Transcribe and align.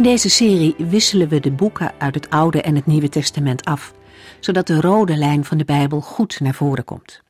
In 0.00 0.06
deze 0.06 0.30
serie 0.30 0.74
wisselen 0.78 1.28
we 1.28 1.40
de 1.40 1.50
boeken 1.50 1.92
uit 1.98 2.14
het 2.14 2.30
Oude 2.30 2.62
en 2.62 2.74
het 2.74 2.86
Nieuwe 2.86 3.08
Testament 3.08 3.64
af, 3.64 3.94
zodat 4.38 4.66
de 4.66 4.80
rode 4.80 5.16
lijn 5.16 5.44
van 5.44 5.58
de 5.58 5.64
Bijbel 5.64 6.00
goed 6.00 6.40
naar 6.40 6.54
voren 6.54 6.84
komt. 6.84 7.22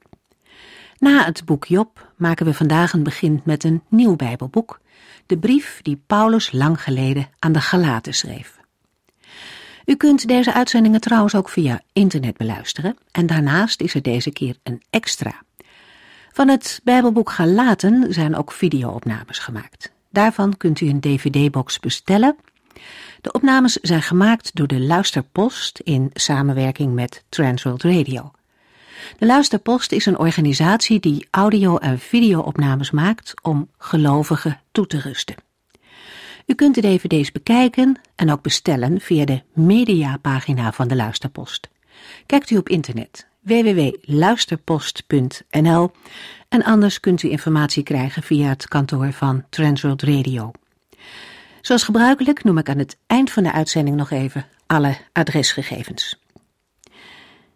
Na 0.99 1.25
het 1.25 1.45
boek 1.45 1.65
Job 1.65 2.13
maken 2.17 2.47
we 2.47 2.55
vandaag 2.55 2.93
een 2.93 3.03
begin 3.03 3.41
met 3.45 3.65
een 3.65 3.83
nieuw 3.89 4.17
Bijbelboek, 4.17 4.81
de 5.27 5.39
brief 5.39 5.81
die 5.83 6.03
Paulus 6.07 6.53
lang 6.53 6.83
geleden 6.83 7.29
aan 7.39 7.53
de 7.53 7.61
Galaten 7.61 8.15
schreef. 8.15 8.59
U 9.85 9.95
kunt 9.97 10.29
deze 10.29 10.53
uitzendingen 10.53 11.01
trouwens 11.01 11.35
ook 11.35 11.49
via 11.49 11.81
internet 11.93 12.37
beluisteren 12.37 12.97
en 13.11 13.27
daarnaast 13.27 13.81
is 13.81 13.95
er 13.95 14.03
deze 14.03 14.31
keer 14.31 14.57
een 14.63 14.83
extra. 14.91 15.43
Van 16.33 16.49
het 16.49 16.81
Bijbelboek 16.85 17.31
Galaten 17.31 18.13
zijn 18.13 18.37
ook 18.37 18.53
videoopnames 18.53 19.39
gemaakt. 19.39 19.93
Daarvan 20.11 20.57
kunt 20.57 20.81
u 20.81 20.89
een 20.89 21.01
dvd-box 21.01 21.79
bestellen 21.79 22.37
de 23.21 23.33
opnames 23.33 23.73
zijn 23.73 24.03
gemaakt 24.03 24.51
door 24.55 24.67
de 24.67 24.81
Luisterpost 24.81 25.79
in 25.79 26.11
samenwerking 26.13 26.95
met 26.95 27.25
Transworld 27.29 27.83
Radio. 27.83 28.31
De 29.19 29.27
Luisterpost 29.27 29.93
is 29.93 30.07
een 30.07 30.19
organisatie 30.19 31.01
die 31.01 31.27
audio- 31.31 31.77
en 31.77 31.99
videoopnames 31.99 32.91
maakt 32.91 33.35
om 33.43 33.69
gelovigen 33.79 34.61
toe 34.73 34.87
te 34.87 35.01
rusten. 35.01 35.37
U 36.47 36.55
kunt 36.55 36.75
de 36.75 36.81
dvd's 36.81 37.33
bekijken 37.33 38.01
en 38.15 38.33
ook 38.33 38.43
bestellen 38.43 39.01
via 39.01 39.25
de 39.25 39.43
mediapagina 39.53 40.73
van 40.73 40.89
de 40.89 40.97
Luisterpost. 40.97 41.69
Kijkt 42.27 42.51
u 42.51 42.57
op 42.57 42.69
internet 42.69 43.29
www.luisterpost.nl 43.41 45.91
en 46.49 46.65
anders 46.65 47.01
kunt 47.01 47.23
u 47.23 47.31
informatie 47.31 47.83
krijgen 47.83 48.23
via 48.23 48.49
het 48.49 48.69
kantoor 48.69 49.13
van 49.13 49.45
Transworld 49.51 50.03
Radio. 50.03 50.51
Zoals 51.61 51.83
gebruikelijk 51.83 52.45
noem 52.45 52.59
ik 52.59 52.69
aan 52.69 52.79
het 52.79 52.99
eind 53.07 53.31
van 53.31 53.43
de 53.43 53.53
uitzending 53.53 53.97
nog 53.97 54.11
even 54.11 54.47
alle 54.67 54.97
adresgegevens. 55.13 56.19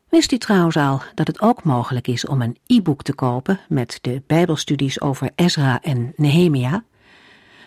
Wist 0.09 0.33
u 0.33 0.39
trouwens 0.39 0.77
al 0.77 1.03
dat 1.15 1.27
het 1.27 1.41
ook 1.41 1.65
mogelijk 1.65 2.09
is 2.09 2.27
om 2.27 2.43
een 2.43 2.57
e-book 2.67 3.03
te 3.03 3.15
kopen 3.15 3.61
met 3.69 3.99
de 4.01 4.23
Bijbelstudies 4.27 5.01
over 5.01 5.31
Ezra 5.35 5.81
en 5.83 6.13
Nehemia? 6.17 6.85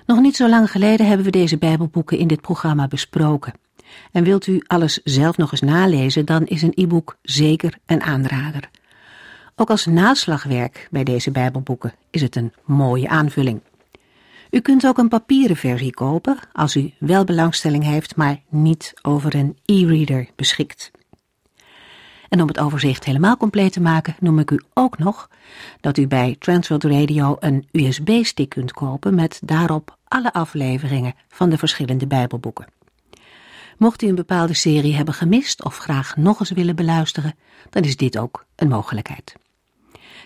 Nog 0.06 0.20
niet 0.20 0.36
zo 0.36 0.50
lang 0.50 0.72
geleden 0.72 1.08
hebben 1.08 1.26
we 1.26 1.32
deze 1.32 1.58
Bijbelboeken 1.58 2.18
in 2.18 2.28
dit 2.28 2.42
programma 2.42 2.88
besproken. 2.88 3.54
En 4.12 4.24
wilt 4.24 4.48
u 4.48 4.62
alles 4.68 5.00
zelf 5.04 5.38
nog 5.38 5.52
eens 5.52 5.62
nalezen, 5.62 6.26
dan 6.26 6.46
is 6.46 6.62
een 6.62 6.74
e-book 6.76 7.18
zeker 7.22 7.78
een 7.86 8.02
aanrader. 8.02 8.70
Ook 9.56 9.70
als 9.70 9.86
naslagwerk 9.86 10.88
bij 10.92 11.04
deze 11.04 11.32
Bijbelboeken 11.32 11.94
is 12.10 12.22
het 12.22 12.36
een 12.36 12.54
mooie 12.66 13.10
aanvulling. 13.10 13.62
U 14.50 14.60
kunt 14.60 14.88
ook 14.88 14.98
een 14.98 15.08
papieren 15.08 15.56
versie 15.56 15.94
kopen 15.94 16.38
als 16.52 16.76
u 16.76 16.94
wel 17.00 17.24
belangstelling 17.24 17.84
heeft, 17.84 18.16
maar 18.16 18.42
niet 18.50 18.94
over 19.02 19.36
een 19.36 19.58
e-reader 19.66 20.30
beschikt. 20.36 20.92
En 22.30 22.42
om 22.42 22.48
het 22.48 22.60
overzicht 22.60 23.04
helemaal 23.04 23.38
compleet 23.38 23.72
te 23.72 23.82
maken, 23.82 24.16
noem 24.20 24.40
ik 24.40 24.52
u 24.52 24.62
ook 24.74 24.98
nog 24.98 25.30
dat 25.82 25.98
u 25.98 26.08
bij 26.08 26.36
Transworld 26.40 26.84
Radio 26.84 27.38
een 27.40 27.68
USB-stick 27.72 28.50
kunt 28.50 28.72
kopen 28.72 29.16
met 29.16 29.40
daarop 29.44 29.98
alle 30.04 30.34
afleveringen 30.34 31.14
van 31.28 31.50
de 31.50 31.58
verschillende 31.58 32.08
Bijbelboeken. 32.08 32.68
Mocht 33.78 34.02
u 34.02 34.08
een 34.08 34.16
bepaalde 34.16 34.54
serie 34.54 34.96
hebben 34.96 35.14
gemist 35.14 35.64
of 35.64 35.78
graag 35.78 36.16
nog 36.16 36.40
eens 36.40 36.52
willen 36.52 36.76
beluisteren, 36.76 37.36
dan 37.70 37.84
is 37.84 37.98
dit 37.98 38.18
ook 38.18 38.46
een 38.56 38.68
mogelijkheid. 38.68 39.36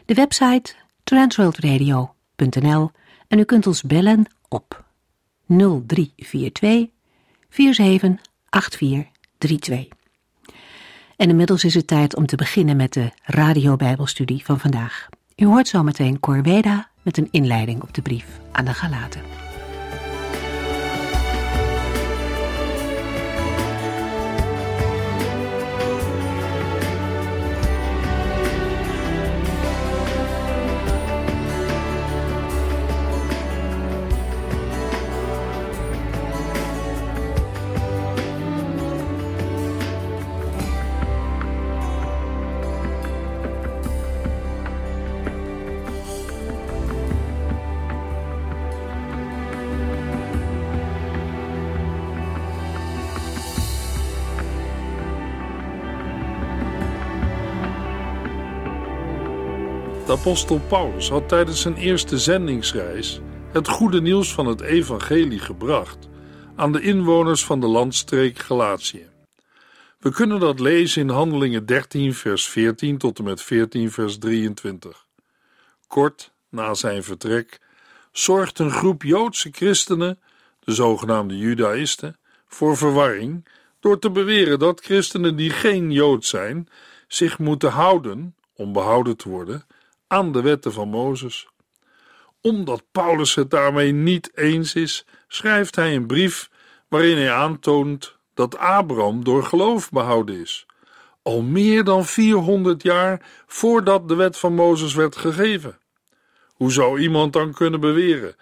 De 0.05 0.13
website 0.13 0.73
transworldradio.nl 1.03 2.91
en 3.31 3.39
u 3.39 3.43
kunt 3.43 3.67
ons 3.67 3.83
bellen 3.83 4.25
op 4.47 4.83
0342 5.47 6.89
478432. 7.49 9.87
En 11.15 11.29
inmiddels 11.29 11.63
is 11.63 11.73
het 11.73 11.87
tijd 11.87 12.15
om 12.15 12.25
te 12.25 12.35
beginnen 12.35 12.75
met 12.75 12.93
de 12.93 13.11
radiobijbelstudie 13.23 14.45
van 14.45 14.59
vandaag. 14.59 15.07
U 15.35 15.45
hoort 15.45 15.67
zometeen 15.67 16.19
Corveda 16.19 16.89
met 17.01 17.17
een 17.17 17.27
inleiding 17.31 17.81
op 17.81 17.93
de 17.93 18.01
brief 18.01 18.39
aan 18.51 18.65
de 18.65 18.73
Galaten. 18.73 19.50
Apostel 60.21 60.59
Paulus 60.67 61.09
had 61.09 61.29
tijdens 61.29 61.61
zijn 61.61 61.75
eerste 61.75 62.19
zendingsreis 62.19 63.19
het 63.51 63.67
goede 63.67 64.01
nieuws 64.01 64.33
van 64.33 64.45
het 64.45 64.61
evangelie 64.61 65.39
gebracht 65.39 66.09
aan 66.55 66.71
de 66.71 66.81
inwoners 66.81 67.45
van 67.45 67.59
de 67.59 67.67
landstreek 67.67 68.39
Galatië. 68.39 69.09
We 69.99 70.11
kunnen 70.11 70.39
dat 70.39 70.59
lezen 70.59 71.01
in 71.01 71.09
Handelingen 71.09 71.65
13 71.65 72.13
vers 72.13 72.47
14 72.47 72.97
tot 72.97 73.17
en 73.17 73.23
met 73.23 73.41
14 73.41 73.91
vers 73.91 74.17
23. 74.17 75.05
Kort 75.87 76.31
na 76.49 76.73
zijn 76.73 77.03
vertrek 77.03 77.59
zorgt 78.11 78.59
een 78.59 78.71
groep 78.71 79.03
Joodse 79.03 79.49
christenen, 79.51 80.19
de 80.59 80.73
zogenaamde 80.73 81.37
Judaïsten, 81.37 82.17
voor 82.47 82.77
verwarring 82.77 83.47
door 83.79 83.99
te 83.99 84.09
beweren 84.11 84.59
dat 84.59 84.81
christenen 84.81 85.35
die 85.35 85.49
geen 85.49 85.91
Jood 85.91 86.25
zijn 86.25 86.67
zich 87.07 87.39
moeten 87.39 87.71
houden, 87.71 88.35
om 88.55 88.73
behouden 88.73 89.17
te 89.17 89.29
worden, 89.29 89.65
aan 90.11 90.31
de 90.31 90.41
wetten 90.41 90.73
van 90.73 90.89
Mozes. 90.89 91.47
Omdat 92.41 92.83
Paulus 92.91 93.35
het 93.35 93.49
daarmee 93.49 93.91
niet 93.91 94.31
eens 94.37 94.75
is, 94.75 95.05
schrijft 95.27 95.75
hij 95.75 95.95
een 95.95 96.05
brief 96.05 96.49
waarin 96.87 97.17
hij 97.17 97.31
aantoont 97.31 98.15
dat 98.33 98.57
Abraham 98.57 99.23
door 99.23 99.43
geloof 99.43 99.89
behouden 99.89 100.39
is, 100.39 100.65
al 101.21 101.41
meer 101.41 101.83
dan 101.83 102.05
400 102.05 102.83
jaar 102.83 103.21
voordat 103.47 104.07
de 104.07 104.15
wet 104.15 104.37
van 104.37 104.53
Mozes 104.53 104.93
werd 104.93 105.15
gegeven. 105.15 105.77
Hoe 106.53 106.71
zou 106.71 106.99
iemand 106.99 107.33
dan 107.33 107.53
kunnen 107.53 107.79
beweren 107.79 108.35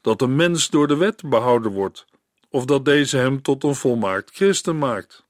dat 0.00 0.22
een 0.22 0.36
mens 0.36 0.70
door 0.70 0.88
de 0.88 0.96
wet 0.96 1.22
behouden 1.28 1.72
wordt, 1.72 2.06
of 2.50 2.64
dat 2.64 2.84
deze 2.84 3.16
hem 3.16 3.42
tot 3.42 3.64
een 3.64 3.74
volmaakt 3.74 4.30
christen 4.34 4.78
maakt? 4.78 5.24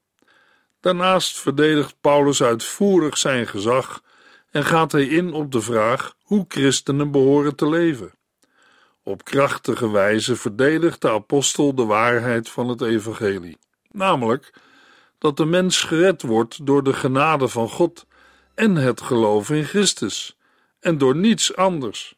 Daarnaast 0.80 1.38
verdedigt 1.38 1.94
Paulus 2.00 2.42
uitvoerig 2.42 3.18
zijn 3.18 3.46
gezag 3.46 4.04
en 4.56 4.64
gaat 4.64 4.92
hij 4.92 5.06
in 5.06 5.32
op 5.32 5.52
de 5.52 5.60
vraag 5.60 6.14
hoe 6.22 6.44
christenen 6.48 7.10
behoren 7.10 7.56
te 7.56 7.68
leven. 7.68 8.12
Op 9.02 9.24
krachtige 9.24 9.90
wijze 9.90 10.36
verdedigt 10.36 11.00
de 11.00 11.10
apostel 11.10 11.74
de 11.74 11.84
waarheid 11.84 12.48
van 12.48 12.68
het 12.68 12.80
evangelie, 12.80 13.58
namelijk 13.90 14.52
dat 15.18 15.36
de 15.36 15.44
mens 15.44 15.80
gered 15.80 16.22
wordt 16.22 16.66
door 16.66 16.82
de 16.82 16.92
genade 16.92 17.48
van 17.48 17.68
God 17.68 18.06
en 18.54 18.76
het 18.76 19.00
geloof 19.00 19.50
in 19.50 19.64
Christus, 19.64 20.36
en 20.80 20.98
door 20.98 21.16
niets 21.16 21.56
anders. 21.56 22.16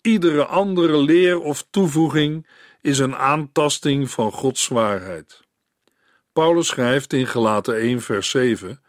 Iedere 0.00 0.44
andere 0.44 0.96
leer 0.96 1.40
of 1.40 1.66
toevoeging 1.70 2.46
is 2.80 2.98
een 2.98 3.16
aantasting 3.16 4.10
van 4.10 4.32
Gods 4.32 4.68
waarheid. 4.68 5.40
Paulus 6.32 6.66
schrijft 6.66 7.12
in 7.12 7.26
Galaten 7.26 7.76
1 7.76 8.00
vers 8.00 8.30
7 8.30 8.80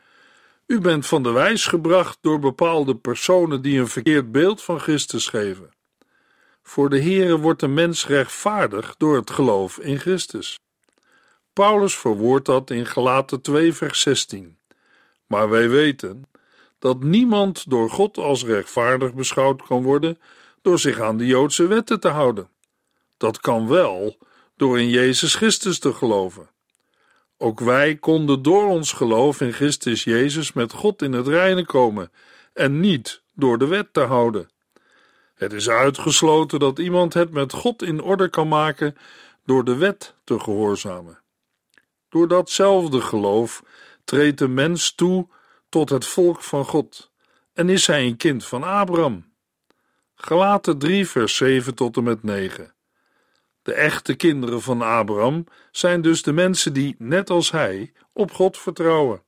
u 0.71 0.79
bent 0.79 1.07
van 1.07 1.23
de 1.23 1.31
wijs 1.31 1.65
gebracht 1.65 2.17
door 2.21 2.39
bepaalde 2.39 2.95
personen 2.95 3.61
die 3.61 3.79
een 3.79 3.87
verkeerd 3.87 4.31
beeld 4.31 4.63
van 4.63 4.79
Christus 4.79 5.27
geven. 5.27 5.69
Voor 6.63 6.89
de 6.89 7.01
Heere 7.01 7.37
wordt 7.37 7.59
de 7.59 7.67
mens 7.67 8.07
rechtvaardig 8.07 8.95
door 8.97 9.15
het 9.15 9.29
geloof 9.29 9.77
in 9.77 9.99
Christus. 9.99 10.59
Paulus 11.53 11.97
verwoordt 11.97 12.45
dat 12.45 12.69
in 12.69 12.85
Galaten 12.85 13.41
2, 13.41 13.73
vers 13.73 14.01
16. 14.01 14.57
Maar 15.27 15.49
wij 15.49 15.69
weten 15.69 16.23
dat 16.79 17.03
niemand 17.03 17.69
door 17.69 17.89
God 17.89 18.17
als 18.17 18.43
rechtvaardig 18.43 19.13
beschouwd 19.13 19.63
kan 19.63 19.83
worden 19.83 20.19
door 20.61 20.79
zich 20.79 20.99
aan 20.99 21.17
de 21.17 21.25
Joodse 21.25 21.67
wetten 21.67 21.99
te 21.99 22.09
houden. 22.09 22.49
Dat 23.17 23.39
kan 23.39 23.67
wel 23.67 24.17
door 24.55 24.79
in 24.79 24.89
Jezus 24.89 25.35
Christus 25.35 25.79
te 25.79 25.93
geloven. 25.93 26.49
Ook 27.43 27.59
wij 27.59 27.95
konden 27.95 28.41
door 28.41 28.67
ons 28.67 28.91
geloof 28.91 29.41
in 29.41 29.53
Christus 29.53 30.03
Jezus 30.03 30.53
met 30.53 30.73
God 30.73 31.01
in 31.01 31.13
het 31.13 31.27
reine 31.27 31.65
komen 31.65 32.11
en 32.53 32.79
niet 32.79 33.21
door 33.33 33.57
de 33.57 33.67
wet 33.67 33.93
te 33.93 33.99
houden. 33.99 34.49
Het 35.35 35.53
is 35.53 35.69
uitgesloten 35.69 36.59
dat 36.59 36.79
iemand 36.79 37.13
het 37.13 37.31
met 37.31 37.53
God 37.53 37.81
in 37.81 38.01
orde 38.01 38.29
kan 38.29 38.47
maken 38.47 38.95
door 39.45 39.63
de 39.63 39.75
wet 39.75 40.15
te 40.23 40.39
gehoorzamen. 40.39 41.19
Door 42.09 42.27
datzelfde 42.27 43.01
geloof 43.01 43.63
treedt 44.03 44.37
de 44.37 44.47
mens 44.47 44.95
toe 44.95 45.27
tot 45.69 45.89
het 45.89 46.05
volk 46.05 46.43
van 46.43 46.65
God 46.65 47.11
en 47.53 47.69
is 47.69 47.87
hij 47.87 48.05
een 48.05 48.17
kind 48.17 48.45
van 48.45 48.63
Abraham. 48.63 49.33
Galaten 50.15 50.77
3, 50.77 51.07
vers 51.07 51.35
7 51.35 51.75
tot 51.75 51.97
en 51.97 52.03
met 52.03 52.23
9. 52.23 52.73
De 53.61 53.73
echte 53.73 54.15
kinderen 54.15 54.61
van 54.61 54.81
Abraham 54.81 55.45
zijn 55.71 56.01
dus 56.01 56.23
de 56.23 56.33
mensen 56.33 56.73
die, 56.73 56.95
net 56.97 57.29
als 57.29 57.51
hij, 57.51 57.91
op 58.13 58.31
God 58.31 58.57
vertrouwen. 58.57 59.23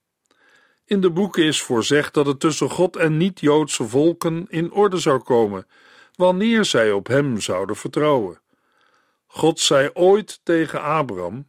In 0.86 1.02
de 1.02 1.12
boeken 1.12 1.44
is 1.44 1.62
voorzegd 1.62 2.14
dat 2.14 2.26
het 2.26 2.40
tussen 2.40 2.70
God 2.70 2.96
en 2.96 3.18
niet-Joodse 3.18 3.88
volken 3.88 4.46
in 4.50 4.72
orde 4.72 4.98
zou 4.98 5.20
komen, 5.20 5.68
wanneer 6.16 6.66
zij 6.66 6.92
op 6.92 7.08
hem 7.08 7.42
zouden 7.42 7.76
vertrouwen. 7.76 8.42
God 9.26 9.60
zei 9.60 9.90
ooit 9.94 10.40
tegen 10.44 10.82
Abraham: 10.82 11.48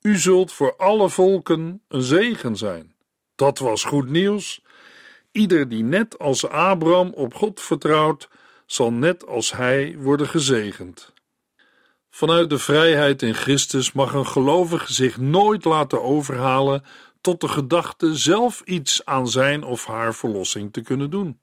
U 0.00 0.16
zult 0.16 0.52
voor 0.52 0.76
alle 0.76 1.08
volken 1.08 1.82
een 1.88 2.02
zegen 2.02 2.56
zijn. 2.56 2.94
Dat 3.34 3.58
was 3.58 3.84
goed 3.84 4.08
nieuws. 4.08 4.62
Ieder 5.32 5.68
die 5.68 5.82
net 5.82 6.18
als 6.18 6.48
Abraham 6.48 7.12
op 7.12 7.34
God 7.34 7.60
vertrouwt, 7.60 8.28
zal 8.66 8.92
net 8.92 9.26
als 9.26 9.52
hij 9.52 9.96
worden 9.98 10.28
gezegend. 10.28 11.12
Vanuit 12.10 12.50
de 12.50 12.58
vrijheid 12.58 13.22
in 13.22 13.34
Christus 13.34 13.92
mag 13.92 14.14
een 14.14 14.26
gelovige 14.26 14.92
zich 14.92 15.16
nooit 15.16 15.64
laten 15.64 16.02
overhalen 16.02 16.84
tot 17.20 17.40
de 17.40 17.48
gedachte 17.48 18.14
zelf 18.14 18.62
iets 18.64 19.04
aan 19.04 19.28
zijn 19.28 19.62
of 19.64 19.86
haar 19.86 20.14
verlossing 20.14 20.72
te 20.72 20.80
kunnen 20.80 21.10
doen. 21.10 21.40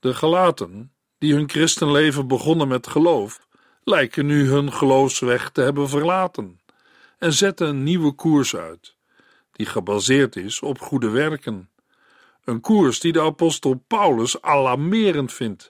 De 0.00 0.14
Galaten, 0.14 0.92
die 1.18 1.34
hun 1.34 1.50
christenleven 1.50 2.28
begonnen 2.28 2.68
met 2.68 2.86
geloof, 2.86 3.46
lijken 3.84 4.26
nu 4.26 4.48
hun 4.48 4.72
geloofsweg 4.72 5.50
te 5.50 5.60
hebben 5.60 5.88
verlaten 5.88 6.60
en 7.18 7.32
zetten 7.32 7.68
een 7.68 7.82
nieuwe 7.82 8.12
koers 8.12 8.56
uit, 8.56 8.96
die 9.52 9.66
gebaseerd 9.66 10.36
is 10.36 10.60
op 10.60 10.80
goede 10.80 11.10
werken. 11.10 11.70
Een 12.44 12.60
koers 12.60 13.00
die 13.00 13.12
de 13.12 13.20
apostel 13.20 13.84
Paulus 13.86 14.42
alarmerend 14.42 15.32
vindt. 15.32 15.68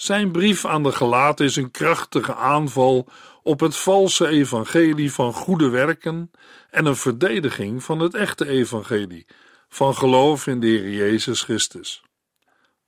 Zijn 0.00 0.30
brief 0.30 0.64
aan 0.64 0.82
de 0.82 0.92
Galaten 0.92 1.44
is 1.44 1.56
een 1.56 1.70
krachtige 1.70 2.34
aanval 2.34 3.08
op 3.42 3.60
het 3.60 3.76
valse 3.76 4.26
evangelie 4.26 5.12
van 5.12 5.32
goede 5.32 5.68
werken 5.68 6.30
en 6.70 6.86
een 6.86 6.96
verdediging 6.96 7.82
van 7.82 8.00
het 8.00 8.14
echte 8.14 8.48
evangelie 8.48 9.26
van 9.68 9.94
geloof 9.94 10.46
in 10.46 10.60
de 10.60 10.66
Heer 10.66 10.90
Jezus 10.90 11.42
Christus. 11.42 12.02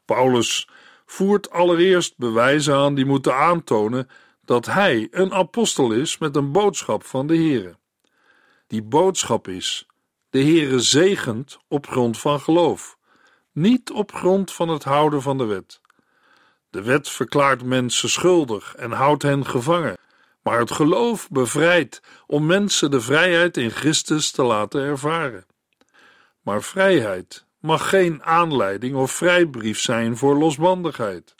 Paulus 0.05 0.69
voert 1.06 1.50
allereerst 1.50 2.17
bewijzen 2.17 2.75
aan 2.75 2.94
die 2.94 3.06
moeten 3.06 3.37
aantonen 3.37 4.08
dat 4.44 4.67
hij 4.67 5.08
een 5.11 5.32
apostel 5.32 5.93
is 5.93 6.19
met 6.19 6.37
een 6.37 6.53
boodschap 6.53 7.05
van 7.05 7.26
de 7.26 7.37
Heere. 7.37 7.76
Die 8.67 8.82
boodschap 8.82 9.49
is: 9.49 9.87
de 10.31 10.43
Heere 10.43 10.81
zegent 10.81 11.58
op 11.69 11.87
grond 11.87 12.19
van 12.19 12.41
geloof, 12.41 12.97
niet 13.53 13.91
op 13.91 14.15
grond 14.15 14.53
van 14.53 14.69
het 14.69 14.85
houden 14.85 15.23
van 15.23 15.38
de 15.38 15.44
wet. 15.44 15.81
De 16.72 16.82
wet 16.82 17.08
verklaart 17.08 17.64
mensen 17.64 18.08
schuldig 18.08 18.74
en 18.74 18.92
houdt 18.92 19.22
hen 19.22 19.46
gevangen, 19.46 19.96
maar 20.42 20.58
het 20.58 20.70
geloof 20.70 21.28
bevrijdt 21.30 22.02
om 22.26 22.46
mensen 22.46 22.90
de 22.90 23.00
vrijheid 23.00 23.56
in 23.56 23.70
Christus 23.70 24.30
te 24.30 24.42
laten 24.42 24.80
ervaren. 24.80 25.46
Maar 26.42 26.62
vrijheid 26.62 27.46
mag 27.60 27.88
geen 27.88 28.22
aanleiding 28.22 28.94
of 28.94 29.12
vrijbrief 29.12 29.80
zijn 29.80 30.16
voor 30.16 30.36
losbandigheid. 30.36 31.34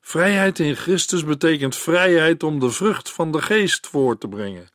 Vrijheid 0.00 0.58
in 0.58 0.76
Christus 0.76 1.24
betekent 1.24 1.76
vrijheid 1.76 2.42
om 2.42 2.60
de 2.60 2.70
vrucht 2.70 3.10
van 3.10 3.32
de 3.32 3.42
geest 3.42 3.86
voor 3.86 4.18
te 4.18 4.28
brengen, 4.28 4.68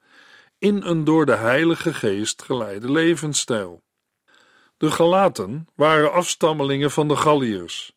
in 0.58 0.82
een 0.82 1.04
door 1.04 1.26
de 1.26 1.36
Heilige 1.36 1.94
Geest 1.94 2.44
geleide 2.44 2.92
levensstijl. 2.92 3.84
De 4.78 4.92
Galaten 4.92 5.68
waren 5.76 6.14
afstammelingen 6.14 6.92
van 6.92 7.08
de 7.08 7.16
Galliërs. 7.16 7.96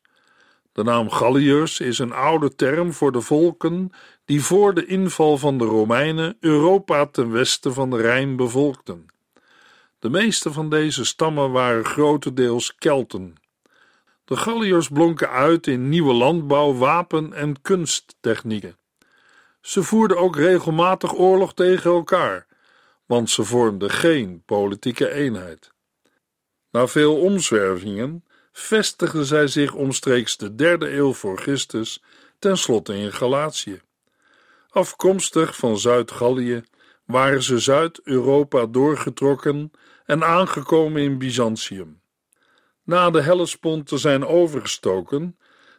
De 0.76 0.82
naam 0.82 1.10
Galliërs 1.10 1.80
is 1.80 1.98
een 1.98 2.12
oude 2.12 2.54
term 2.54 2.92
voor 2.92 3.12
de 3.12 3.20
volken 3.20 3.90
die 4.24 4.42
voor 4.42 4.74
de 4.74 4.86
inval 4.86 5.38
van 5.38 5.58
de 5.58 5.64
Romeinen 5.64 6.36
Europa 6.40 7.06
ten 7.06 7.30
westen 7.30 7.74
van 7.74 7.90
de 7.90 7.96
Rijn 7.96 8.36
bevolkten. 8.36 9.06
De 9.98 10.10
meeste 10.10 10.52
van 10.52 10.70
deze 10.70 11.04
stammen 11.04 11.50
waren 11.50 11.84
grotendeels 11.84 12.74
Kelten. 12.74 13.34
De 14.24 14.36
Galliërs 14.36 14.88
blonken 14.88 15.30
uit 15.30 15.66
in 15.66 15.88
nieuwe 15.88 16.12
landbouw, 16.12 16.74
wapen- 16.74 17.32
en 17.32 17.62
kunsttechnieken. 17.62 18.78
Ze 19.60 19.82
voerden 19.82 20.18
ook 20.18 20.36
regelmatig 20.36 21.14
oorlog 21.14 21.54
tegen 21.54 21.90
elkaar, 21.90 22.46
want 23.06 23.30
ze 23.30 23.44
vormden 23.44 23.90
geen 23.90 24.42
politieke 24.44 25.10
eenheid. 25.10 25.72
Na 26.70 26.86
veel 26.86 27.20
omzwervingen 27.20 28.24
vestigden 28.58 29.24
zij 29.24 29.46
zich 29.46 29.74
omstreeks 29.74 30.36
de 30.36 30.54
derde 30.54 30.90
eeuw 30.90 31.12
voor 31.12 31.38
Christus 31.38 32.02
tenslotte 32.38 32.96
in 32.96 33.12
Galatië. 33.12 33.80
Afkomstig 34.68 35.56
van 35.56 35.78
Zuid-Gallië 35.78 36.62
waren 37.04 37.42
ze 37.42 37.58
Zuid-Europa 37.58 38.66
doorgetrokken 38.66 39.70
en 40.04 40.24
aangekomen 40.24 41.02
in 41.02 41.18
Byzantium. 41.18 42.00
Na 42.82 43.10
de 43.10 43.20
Hellespont 43.20 43.86
te 43.86 43.98
zijn 43.98 44.26
overgestoken, 44.26 45.38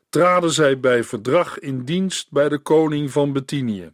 traden 0.09 0.51
zij 0.51 0.79
bij 0.79 1.03
verdrag 1.03 1.59
in 1.59 1.83
dienst 1.83 2.31
bij 2.31 2.49
de 2.49 2.59
koning 2.59 3.11
van 3.11 3.33
Bithynië. 3.33 3.93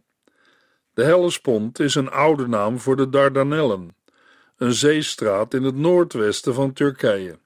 De 0.94 1.04
Hellespont 1.04 1.78
is 1.78 1.94
een 1.94 2.10
oude 2.10 2.48
naam 2.48 2.78
voor 2.78 2.96
de 2.96 3.08
Dardanellen, 3.08 3.96
een 4.56 4.72
zeestraat 4.72 5.54
in 5.54 5.62
het 5.62 5.76
noordwesten 5.76 6.54
van 6.54 6.72
Turkije. 6.72 7.42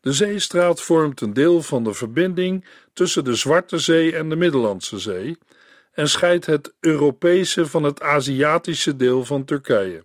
De 0.00 0.12
zeestraat 0.12 0.82
vormt 0.82 1.20
een 1.20 1.32
deel 1.32 1.62
van 1.62 1.84
de 1.84 1.94
verbinding 1.94 2.64
tussen 2.92 3.24
de 3.24 3.34
Zwarte 3.34 3.78
Zee 3.78 4.16
en 4.16 4.28
de 4.28 4.36
Middellandse 4.36 4.98
Zee 4.98 5.38
en 5.92 6.08
scheidt 6.08 6.46
het 6.46 6.74
Europese 6.80 7.66
van 7.66 7.82
het 7.82 8.02
Aziatische 8.02 8.96
deel 8.96 9.24
van 9.24 9.44
Turkije. 9.44 10.04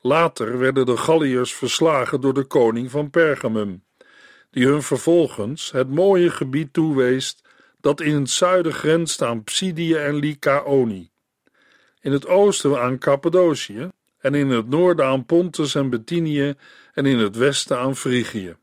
Later 0.00 0.58
werden 0.58 0.86
de 0.86 0.96
Galliërs 0.96 1.54
verslagen 1.54 2.20
door 2.20 2.34
de 2.34 2.44
koning 2.44 2.90
van 2.90 3.10
Pergamum, 3.10 3.84
die 4.50 4.66
hun 4.66 4.82
vervolgens 4.82 5.70
het 5.70 5.90
mooie 5.90 6.30
gebied 6.30 6.72
toewees 6.72 7.36
dat 7.80 8.00
in 8.00 8.14
het 8.14 8.30
zuiden 8.30 8.72
grenst 8.72 9.22
aan 9.22 9.44
Psidië 9.44 9.94
en 9.94 10.14
Lycaonie, 10.14 11.10
in 12.00 12.12
het 12.12 12.26
oosten 12.26 12.80
aan 12.80 12.98
Cappadocië 12.98 13.88
en 14.18 14.34
in 14.34 14.48
het 14.48 14.68
noorden 14.68 15.06
aan 15.06 15.24
Pontus 15.24 15.74
en 15.74 15.90
Bithynië 15.90 16.54
en 16.92 17.06
in 17.06 17.18
het 17.18 17.36
westen 17.36 17.78
aan 17.78 17.96
Frigië. 17.96 18.56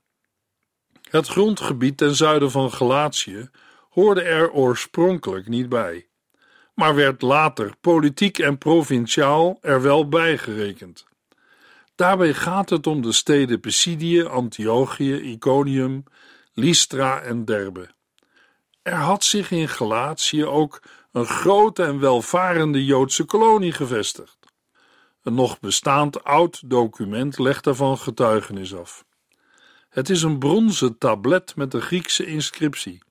Het 1.12 1.28
grondgebied 1.28 1.98
ten 1.98 2.16
zuiden 2.16 2.52
van 2.52 2.72
Galatië 2.72 3.50
hoorde 3.90 4.22
er 4.22 4.52
oorspronkelijk 4.52 5.48
niet 5.48 5.70
bij, 5.70 6.08
maar 6.74 6.96
werd 6.96 7.22
later 7.22 7.74
politiek 7.82 8.40
en 8.40 8.58
provinciaal 8.58 9.58
er 9.62 9.82
wel 9.82 10.08
bij 10.08 10.38
gerekend. 10.38 11.06
Daarbij 11.96 12.34
gaat 12.34 12.70
het 12.70 12.88
om 12.88 13.02
de 13.02 13.12
steden 13.12 13.60
Pisidië, 13.60 14.24
Antiochië, 14.24 15.16
Iconium, 15.16 16.04
Lystra 16.54 17.22
en 17.22 17.46
Derbe. 17.46 17.90
Er 18.82 18.96
had 18.96 19.24
zich 19.24 19.52
in 19.52 19.70
Galatië 19.70 20.46
ook 20.46 20.82
een 21.12 21.26
grote 21.26 21.84
en 21.84 22.00
welvarende 22.00 22.86
Joodse 22.86 23.24
kolonie 23.24 23.72
gevestigd. 23.72 24.38
Een 25.24 25.34
nog 25.34 25.60
bestaand 25.60 26.24
oud 26.24 26.70
document 26.70 27.38
legt 27.38 27.64
daarvan 27.64 27.98
getuigenis 27.98 28.76
af. 28.76 29.06
Het 29.92 30.10
is 30.10 30.22
een 30.22 30.40
bronzen 30.40 30.98
tablet 30.98 31.56
met 31.56 31.74
een 31.74 31.82
Griekse 31.82 32.26
inscriptie, 32.26 33.02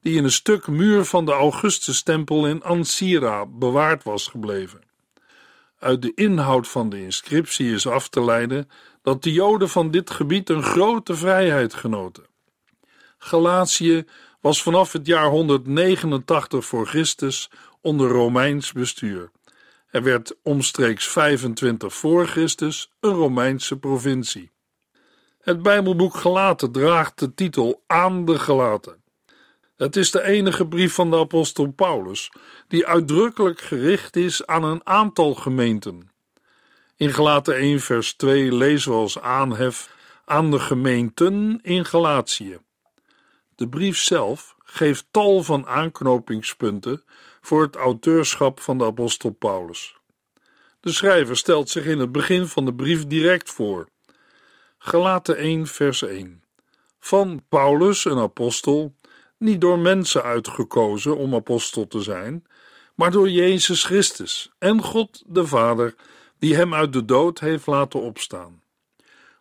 die 0.00 0.16
in 0.16 0.24
een 0.24 0.30
stuk 0.30 0.66
muur 0.66 1.04
van 1.04 1.24
de 1.24 1.32
Augustustempel 1.32 2.46
in 2.46 2.62
Ansira 2.62 3.46
bewaard 3.46 4.02
was 4.02 4.26
gebleven. 4.26 4.80
Uit 5.78 6.02
de 6.02 6.12
inhoud 6.14 6.68
van 6.68 6.88
de 6.88 7.02
inscriptie 7.02 7.72
is 7.72 7.86
af 7.86 8.08
te 8.08 8.24
leiden 8.24 8.70
dat 9.02 9.22
de 9.22 9.32
Joden 9.32 9.68
van 9.68 9.90
dit 9.90 10.10
gebied 10.10 10.50
een 10.50 10.62
grote 10.62 11.14
vrijheid 11.14 11.74
genoten. 11.74 12.26
Galatië 13.18 14.04
was 14.40 14.62
vanaf 14.62 14.92
het 14.92 15.06
jaar 15.06 15.28
189 15.28 16.64
voor 16.64 16.86
Christus 16.86 17.50
onder 17.80 18.08
Romeins 18.08 18.72
bestuur 18.72 19.30
Er 19.90 20.02
werd 20.02 20.36
omstreeks 20.42 21.08
25 21.08 21.94
voor 21.94 22.26
Christus 22.26 22.90
een 23.00 23.10
Romeinse 23.10 23.78
provincie. 23.78 24.52
Het 25.44 25.62
Bijbelboek 25.62 26.14
Gelaten 26.14 26.72
draagt 26.72 27.18
de 27.18 27.34
titel 27.34 27.82
Aan 27.86 28.24
de 28.24 28.38
Gelaten. 28.38 29.02
Het 29.76 29.96
is 29.96 30.10
de 30.10 30.22
enige 30.22 30.66
brief 30.66 30.94
van 30.94 31.10
de 31.10 31.16
apostel 31.16 31.72
Paulus 31.72 32.32
die 32.68 32.86
uitdrukkelijk 32.86 33.60
gericht 33.60 34.16
is 34.16 34.46
aan 34.46 34.64
een 34.64 34.86
aantal 34.86 35.34
gemeenten. 35.34 36.10
In 36.96 37.12
Gelaten 37.12 37.56
1 37.56 37.80
vers 37.80 38.14
2 38.14 38.54
lezen 38.54 38.90
we 38.90 38.96
als 38.96 39.20
aanhef 39.20 39.94
aan 40.24 40.50
de 40.50 40.58
gemeenten 40.58 41.58
in 41.62 41.84
Galatië. 41.84 42.58
De 43.54 43.68
brief 43.68 43.98
zelf 43.98 44.54
geeft 44.58 45.06
tal 45.10 45.42
van 45.42 45.66
aanknopingspunten 45.66 47.04
voor 47.40 47.62
het 47.62 47.76
auteurschap 47.76 48.60
van 48.60 48.78
de 48.78 48.84
apostel 48.84 49.30
Paulus. 49.30 49.96
De 50.80 50.92
schrijver 50.92 51.36
stelt 51.36 51.70
zich 51.70 51.84
in 51.84 51.98
het 51.98 52.12
begin 52.12 52.46
van 52.46 52.64
de 52.64 52.74
brief 52.74 53.06
direct 53.06 53.50
voor. 53.50 53.92
Galaten 54.86 55.36
1 55.36 55.66
vers 55.66 56.02
1 56.02 56.42
Van 56.98 57.42
Paulus, 57.48 58.04
een 58.04 58.18
apostel, 58.18 58.94
niet 59.38 59.60
door 59.60 59.78
mensen 59.78 60.22
uitgekozen 60.22 61.16
om 61.16 61.34
apostel 61.34 61.86
te 61.86 62.00
zijn, 62.02 62.46
maar 62.94 63.10
door 63.10 63.30
Jezus 63.30 63.84
Christus 63.84 64.50
en 64.58 64.82
God 64.82 65.22
de 65.26 65.46
Vader, 65.46 65.94
die 66.38 66.54
hem 66.54 66.74
uit 66.74 66.92
de 66.92 67.04
dood 67.04 67.40
heeft 67.40 67.66
laten 67.66 68.00
opstaan. 68.00 68.62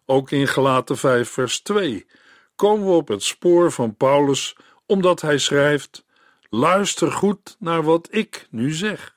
Ook 0.05 0.31
in 0.31 0.47
Galaten 0.47 0.97
5 0.97 1.29
vers 1.29 1.59
2 1.59 2.05
komen 2.55 2.87
we 2.87 2.93
op 2.93 3.07
het 3.07 3.23
spoor 3.23 3.71
van 3.71 3.95
Paulus, 3.95 4.55
omdat 4.85 5.21
hij 5.21 5.37
schrijft: 5.37 6.05
Luister 6.49 7.11
goed 7.11 7.55
naar 7.59 7.83
wat 7.83 8.07
ik 8.11 8.47
nu 8.49 8.71
zeg. 8.71 9.15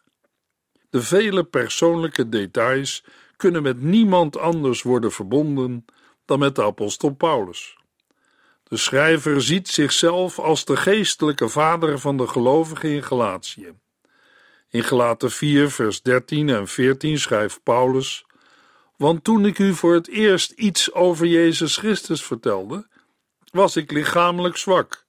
De 0.90 1.02
vele 1.02 1.44
persoonlijke 1.44 2.28
details 2.28 3.04
kunnen 3.36 3.62
met 3.62 3.82
niemand 3.82 4.38
anders 4.38 4.82
worden 4.82 5.12
verbonden 5.12 5.84
dan 6.26 6.38
met 6.38 6.54
de 6.54 6.62
apostel 6.62 7.10
Paulus. 7.10 7.76
De 8.68 8.76
schrijver 8.76 9.42
ziet 9.42 9.68
zichzelf 9.68 10.38
als 10.38 10.64
de 10.64 10.76
geestelijke 10.76 11.48
vader 11.48 11.98
van 11.98 12.16
de 12.16 12.26
gelovigen 12.26 12.90
in 12.90 13.02
Galatië. 13.02 13.72
In 14.70 14.84
Galaten 14.84 15.30
4, 15.30 15.70
vers 15.70 16.02
13 16.02 16.48
en 16.48 16.68
14 16.68 17.18
schrijft 17.18 17.62
Paulus: 17.62 18.26
Want 18.96 19.24
toen 19.24 19.46
ik 19.46 19.58
u 19.58 19.74
voor 19.74 19.94
het 19.94 20.08
eerst 20.08 20.50
iets 20.50 20.92
over 20.92 21.26
Jezus 21.26 21.76
Christus 21.76 22.24
vertelde, 22.24 22.86
was 23.52 23.76
ik 23.76 23.90
lichamelijk 23.90 24.56
zwak. 24.56 25.04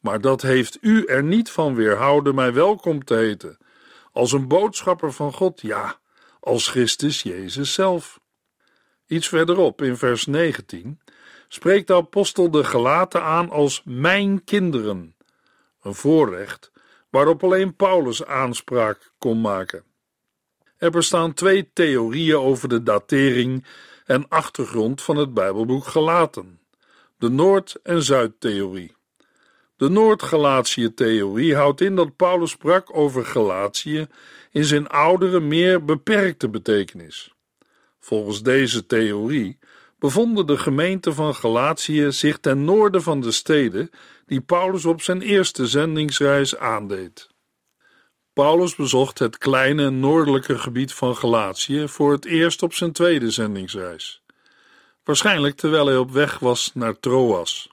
Maar 0.00 0.20
dat 0.20 0.42
heeft 0.42 0.78
u 0.80 1.04
er 1.04 1.22
niet 1.22 1.50
van 1.50 1.74
weerhouden 1.74 2.34
mij 2.34 2.52
welkom 2.52 3.04
te 3.04 3.14
heten, 3.14 3.58
als 4.12 4.32
een 4.32 4.48
boodschapper 4.48 5.12
van 5.12 5.32
God, 5.32 5.60
ja, 5.60 5.98
als 6.40 6.68
Christus 6.68 7.22
Jezus 7.22 7.72
zelf. 7.72 8.20
Iets 9.06 9.28
verderop, 9.28 9.82
in 9.82 9.96
vers 9.96 10.26
19, 10.26 11.00
spreekt 11.48 11.86
de 11.86 11.94
apostel 11.94 12.50
de 12.50 12.64
gelaten 12.64 13.22
aan 13.22 13.50
als 13.50 13.82
mijn 13.84 14.44
kinderen, 14.44 15.16
een 15.82 15.94
voorrecht 15.94 16.70
waarop 17.10 17.44
alleen 17.44 17.76
Paulus 17.76 18.24
aanspraak 18.24 19.12
kon 19.18 19.40
maken. 19.40 19.84
Er 20.76 20.90
bestaan 20.90 21.34
twee 21.34 21.70
theorieën 21.72 22.38
over 22.38 22.68
de 22.68 22.82
datering 22.82 23.64
en 24.04 24.28
achtergrond 24.28 25.02
van 25.02 25.16
het 25.16 25.34
Bijbelboek 25.34 25.86
Gelaten: 25.86 26.60
de 27.18 27.28
Noord- 27.28 27.78
en 27.82 28.02
Zuidtheorie. 28.02 28.94
De 29.76 29.88
Noord-Galatië-theorie 29.88 31.54
houdt 31.54 31.80
in 31.80 31.96
dat 31.96 32.16
Paulus 32.16 32.50
sprak 32.50 32.96
over 32.96 33.24
Galatië 33.24 34.06
in 34.50 34.64
zijn 34.64 34.88
oudere, 34.88 35.40
meer 35.40 35.84
beperkte 35.84 36.48
betekenis. 36.48 37.35
Volgens 38.06 38.42
deze 38.42 38.86
theorie 38.86 39.58
bevonden 39.98 40.46
de 40.46 40.58
gemeenten 40.58 41.14
van 41.14 41.34
Galatië 41.34 42.12
zich 42.12 42.38
ten 42.38 42.64
noorden 42.64 43.02
van 43.02 43.20
de 43.20 43.30
steden 43.30 43.90
die 44.26 44.40
Paulus 44.40 44.84
op 44.84 45.02
zijn 45.02 45.20
eerste 45.20 45.66
zendingsreis 45.66 46.56
aandeed. 46.56 47.28
Paulus 48.32 48.74
bezocht 48.74 49.18
het 49.18 49.38
kleine 49.38 49.90
noordelijke 49.90 50.58
gebied 50.58 50.92
van 50.92 51.16
Galatië 51.16 51.88
voor 51.88 52.12
het 52.12 52.24
eerst 52.24 52.62
op 52.62 52.74
zijn 52.74 52.92
tweede 52.92 53.30
zendingsreis, 53.30 54.22
waarschijnlijk 55.04 55.56
terwijl 55.56 55.86
hij 55.86 55.96
op 55.96 56.10
weg 56.10 56.38
was 56.38 56.70
naar 56.74 56.98
Troas. 57.00 57.70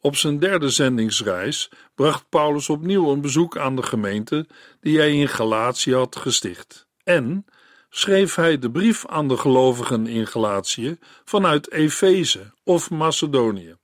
Op 0.00 0.16
zijn 0.16 0.38
derde 0.38 0.68
zendingsreis 0.68 1.70
bracht 1.94 2.28
Paulus 2.28 2.68
opnieuw 2.68 3.10
een 3.12 3.20
bezoek 3.20 3.58
aan 3.58 3.76
de 3.76 3.82
gemeente 3.82 4.46
die 4.80 4.98
hij 4.98 5.12
in 5.12 5.28
Galatië 5.28 5.94
had 5.94 6.16
gesticht 6.16 6.86
en 7.04 7.46
schreef 7.90 8.34
hij 8.34 8.58
de 8.58 8.70
brief 8.70 9.06
aan 9.06 9.28
de 9.28 9.36
gelovigen 9.36 10.06
in 10.06 10.26
Galatië 10.26 10.98
vanuit 11.24 11.72
Efeze 11.72 12.52
of 12.64 12.90
Macedonië. 12.90 13.76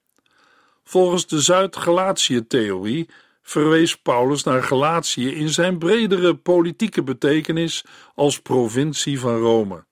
Volgens 0.84 1.26
de 1.26 1.40
Zuid-Galatië-theorie 1.40 3.08
verwees 3.42 3.96
Paulus 3.96 4.42
naar 4.42 4.62
Galatië 4.62 5.34
in 5.34 5.48
zijn 5.48 5.78
bredere 5.78 6.34
politieke 6.34 7.02
betekenis 7.02 7.84
als 8.14 8.40
provincie 8.40 9.20
van 9.20 9.38
Rome. 9.38 9.84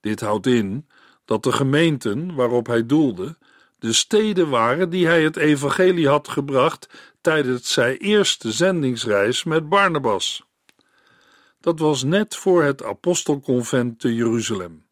Dit 0.00 0.20
houdt 0.20 0.46
in 0.46 0.88
dat 1.24 1.42
de 1.42 1.52
gemeenten 1.52 2.34
waarop 2.34 2.66
hij 2.66 2.86
doelde 2.86 3.36
de 3.78 3.92
steden 3.92 4.48
waren 4.48 4.90
die 4.90 5.06
hij 5.06 5.22
het 5.22 5.36
evangelie 5.36 6.08
had 6.08 6.28
gebracht 6.28 6.88
tijdens 7.20 7.72
zijn 7.72 7.96
eerste 7.96 8.52
zendingsreis 8.52 9.44
met 9.44 9.68
Barnabas. 9.68 10.42
Dat 11.64 11.78
was 11.78 12.02
net 12.02 12.36
voor 12.36 12.62
het 12.62 12.82
apostelconvent 12.82 14.00
te 14.00 14.14
Jeruzalem, 14.14 14.86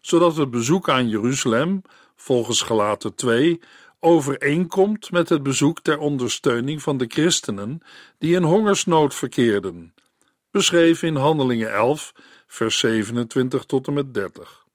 zodat 0.00 0.36
het 0.36 0.50
bezoek 0.50 0.88
aan 0.88 1.08
Jeruzalem, 1.08 1.82
volgens 2.16 2.62
Galaten 2.62 3.14
2, 3.14 3.60
overeenkomt 4.00 5.10
met 5.10 5.28
het 5.28 5.42
bezoek 5.42 5.80
ter 5.80 5.98
ondersteuning 5.98 6.82
van 6.82 6.96
de 6.96 7.04
christenen 7.08 7.80
die 8.18 8.34
in 8.34 8.42
hongersnood 8.42 9.14
verkeerden, 9.14 9.94
beschreven 10.50 11.08
in 11.08 11.16
Handelingen 11.16 11.72
11, 11.72 12.12
vers 12.46 12.78
27 12.78 13.64
tot 13.64 13.86
en 13.86 13.92
met 13.92 14.14
30. 14.14 14.66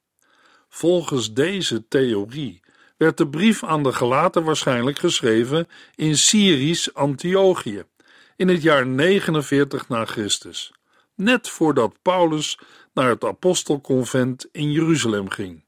Volgens 0.70 1.34
deze 1.34 1.88
theorie 1.88 2.62
werd 2.98 3.18
de 3.18 3.28
brief 3.28 3.64
aan 3.64 3.84
de 3.84 3.94
Galaten 3.94 4.44
waarschijnlijk 4.44 5.00
geschreven 5.00 5.68
in 5.96 6.18
Syrisch 6.18 6.94
Antiochië 6.94 7.84
in 8.36 8.48
het 8.48 8.62
jaar 8.62 8.88
49 8.88 9.88
na 9.88 10.06
Christus, 10.06 10.72
net 11.18 11.50
voordat 11.50 12.02
Paulus 12.02 12.60
naar 12.94 13.10
het 13.10 13.24
apostelconvent 13.24 14.48
in 14.52 14.72
Jeruzalem 14.72 15.30
ging. 15.30 15.66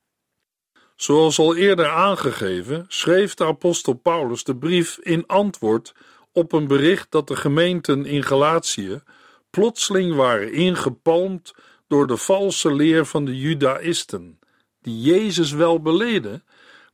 Zoals 0.96 1.40
al 1.40 1.56
eerder 1.56 1.90
aangegeven, 1.90 2.86
schreef 2.88 3.34
de 3.34 3.46
apostel 3.46 3.94
Paulus 3.94 4.44
de 4.44 4.56
brief 4.56 4.98
in 4.98 5.28
antwoord 5.28 5.94
op 6.32 6.52
een 6.52 6.68
bericht 6.68 7.12
dat 7.12 7.28
de 7.28 7.36
gemeenten 7.36 8.06
in 8.06 8.24
Galatië 8.24 9.02
plotseling 9.50 10.16
waren 10.16 10.54
ingepalmd 10.54 11.54
door 11.88 12.08
de 12.08 12.18
valse 12.18 12.74
leer 12.74 13.06
van 13.06 13.26
de 13.26 13.38
Judaïsten, 13.38 14.40
die 14.82 15.02
Jezus 15.02 15.52
wel 15.52 15.82
beleden, 15.82 16.44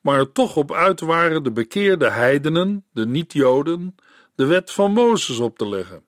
maar 0.01 0.19
er 0.19 0.31
toch 0.31 0.55
op 0.55 0.71
uit 0.71 0.99
waren 0.99 1.43
de 1.43 1.51
bekeerde 1.51 2.09
heidenen, 2.09 2.85
de 2.91 3.05
niet-Joden, 3.05 3.95
de 4.35 4.45
wet 4.45 4.71
van 4.71 4.91
Mozes 4.91 5.39
op 5.39 5.57
te 5.57 5.67
leggen. 5.67 6.03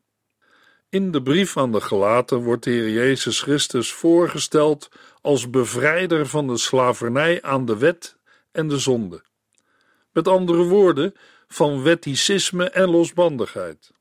In 0.89 1.11
de 1.11 1.21
brief 1.21 1.57
aan 1.57 1.71
de 1.71 1.81
Galaten 1.81 2.37
wordt 2.37 2.63
de 2.63 2.69
Heer 2.69 2.89
Jezus 2.89 3.41
Christus 3.41 3.91
voorgesteld 3.91 4.89
als 5.21 5.49
bevrijder 5.49 6.27
van 6.27 6.47
de 6.47 6.57
slavernij 6.57 7.41
aan 7.41 7.65
de 7.65 7.77
wet 7.77 8.17
en 8.51 8.67
de 8.67 8.79
zonde. 8.79 9.23
Met 10.11 10.27
andere 10.27 10.63
woorden, 10.63 11.13
van 11.47 11.83
wetticisme 11.83 12.69
en 12.69 12.89
losbandigheid. 12.89 13.91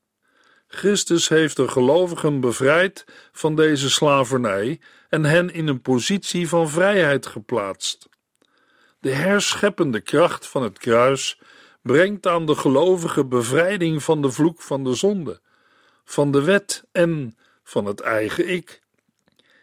Christus 0.66 1.28
heeft 1.28 1.56
de 1.56 1.68
gelovigen 1.68 2.40
bevrijd 2.40 3.04
van 3.32 3.56
deze 3.56 3.90
slavernij 3.90 4.80
en 5.08 5.24
hen 5.24 5.50
in 5.50 5.66
een 5.66 5.80
positie 5.80 6.48
van 6.48 6.68
vrijheid 6.68 7.26
geplaatst. 7.26 8.08
De 9.00 9.12
herscheppende 9.12 10.00
kracht 10.00 10.46
van 10.46 10.62
het 10.62 10.78
kruis 10.78 11.40
brengt 11.82 12.26
aan 12.26 12.46
de 12.46 12.54
gelovigen 12.54 13.28
bevrijding 13.28 14.02
van 14.02 14.22
de 14.22 14.30
vloek 14.30 14.62
van 14.62 14.84
de 14.84 14.94
zonde, 14.94 15.40
van 16.06 16.30
de 16.30 16.42
wet 16.42 16.84
en 16.92 17.36
van 17.62 17.84
het 17.84 18.00
eigen 18.00 18.48
ik. 18.48 18.82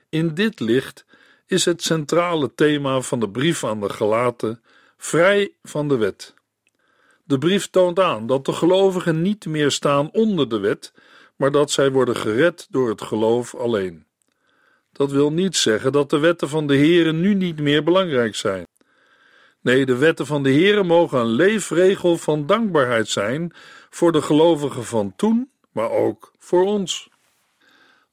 In 0.10 0.34
dit 0.34 0.60
licht 0.60 1.06
is 1.48 1.66
het 1.66 1.84
centrale 1.84 2.54
thema 2.56 3.02
van 3.02 3.20
de 3.20 3.30
brief 3.30 3.64
aan 3.64 3.80
de 3.80 3.90
Galaten 3.90 4.64
vrij 4.98 5.54
van 5.64 5.88
de 5.88 5.98
wet. 5.98 6.34
De 7.24 7.38
brief 7.38 7.70
toont 7.70 8.00
aan 8.00 8.28
dat 8.28 8.46
de 8.46 8.54
gelovigen 8.54 9.22
niet 9.22 9.46
meer 9.46 9.72
staan 9.72 10.12
onder 10.12 10.50
de 10.50 10.60
wet, 10.60 10.94
maar 11.36 11.52
dat 11.52 11.72
zij 11.72 11.92
worden 11.92 12.16
gered 12.16 12.68
door 12.70 12.90
het 12.90 13.02
geloof 13.02 13.56
alleen. 13.56 14.06
Dat 14.92 15.12
wil 15.12 15.32
niet 15.32 15.56
zeggen 15.56 15.92
dat 15.92 16.10
de 16.10 16.20
wetten 16.20 16.50
van 16.50 16.68
de 16.68 16.78
Here 16.78 17.14
nu 17.14 17.34
niet 17.34 17.60
meer 17.60 17.84
belangrijk 17.84 18.36
zijn. 18.36 18.66
Nee, 19.62 19.86
de 19.86 19.98
wetten 19.98 20.26
van 20.26 20.44
de 20.44 20.54
Here 20.54 20.84
mogen 20.84 21.20
een 21.20 21.26
leefregel 21.26 22.18
van 22.18 22.46
dankbaarheid 22.46 23.08
zijn 23.08 23.52
voor 23.90 24.12
de 24.12 24.22
gelovigen 24.22 24.86
van 24.86 25.14
toen, 25.16 25.52
maar 25.74 25.92
ook 25.92 26.32
voor 26.38 26.66
ons. 26.66 27.10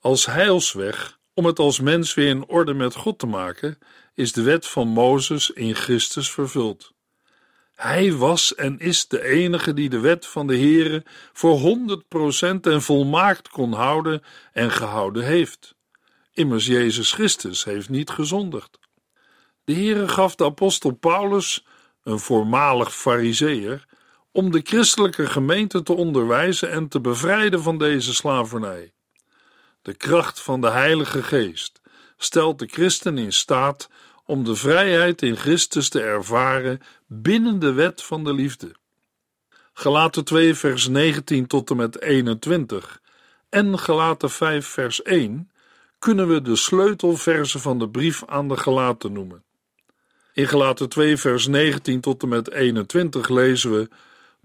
Als 0.01 0.27
heilsweg 0.27 1.19
Om 1.35 1.47
het 1.47 1.59
als 1.59 1.81
mens 1.81 2.15
weer 2.15 2.29
in 2.29 2.49
orde 2.49 2.75
met 2.75 2.95
God 2.95 3.19
te 3.19 3.27
maken, 3.27 3.79
is 4.15 4.33
de 4.33 4.43
wet 4.43 4.67
van 4.67 4.89
Mozes 4.89 5.51
in 5.51 5.75
Christus 5.75 6.31
vervuld. 6.31 6.93
Hij 7.75 8.13
was 8.13 8.55
en 8.55 8.79
is 8.79 9.09
de 9.09 9.25
enige 9.25 9.75
die 9.75 9.89
de 9.89 9.99
wet 9.99 10.27
van 10.27 10.47
de 10.47 10.57
Heere 10.57 11.05
voor 11.33 11.59
100% 11.59 12.61
en 12.61 12.83
volmaakt 12.83 13.49
kon 13.49 13.73
houden 13.73 14.23
en 14.53 14.71
gehouden 14.71 15.25
heeft. 15.25 15.75
Immers 16.33 16.67
Jezus 16.67 17.13
Christus 17.13 17.65
heeft 17.65 17.89
niet 17.89 18.11
gezondigd. 18.11 18.79
De 19.65 19.75
Heere 19.75 20.09
gaf 20.09 20.35
de 20.35 20.45
apostel 20.45 20.91
Paulus, 20.91 21.67
een 22.03 22.19
voormalig 22.19 22.95
fariseer, 22.95 23.87
om 24.33 24.51
de 24.51 24.61
christelijke 24.65 25.27
gemeente 25.27 25.83
te 25.83 25.93
onderwijzen 25.93 26.71
en 26.71 26.89
te 26.89 27.01
bevrijden 27.01 27.63
van 27.63 27.79
deze 27.79 28.15
slavernij. 28.15 28.93
De 29.83 29.95
kracht 29.95 30.41
van 30.41 30.61
de 30.61 30.71
Heilige 30.71 31.23
Geest 31.23 31.81
stelt 32.17 32.59
de 32.59 32.67
christen 32.67 33.19
in 33.19 33.33
staat 33.33 33.89
om 34.25 34.45
de 34.45 34.55
vrijheid 34.55 35.23
in 35.23 35.37
Christus 35.37 35.89
te 35.89 36.01
ervaren 36.01 36.81
binnen 37.07 37.59
de 37.59 37.73
wet 37.73 38.03
van 38.03 38.25
de 38.25 38.35
liefde. 38.35 38.75
Gelaten 39.73 40.25
2 40.25 40.55
vers 40.55 40.89
19 40.89 41.47
tot 41.47 41.71
en 41.71 41.77
met 41.77 42.01
21 42.03 43.01
en 43.49 43.79
Gelaten 43.79 44.31
5 44.31 44.67
vers 44.67 45.03
1 45.03 45.51
kunnen 45.99 46.29
we 46.29 46.43
de 46.43 46.57
sleutelversen 46.57 47.61
van 47.61 47.79
de 47.79 47.89
brief 47.89 48.23
aan 48.27 48.49
de 48.49 48.57
Gelaten 48.57 49.13
noemen. 49.13 49.45
In 50.33 50.49
Gelaten 50.49 50.89
2 50.89 51.17
vers 51.17 51.47
19 51.47 52.01
tot 52.01 52.23
en 52.23 52.29
met 52.29 52.51
21 52.51 53.29
lezen 53.29 53.73
we 53.73 53.89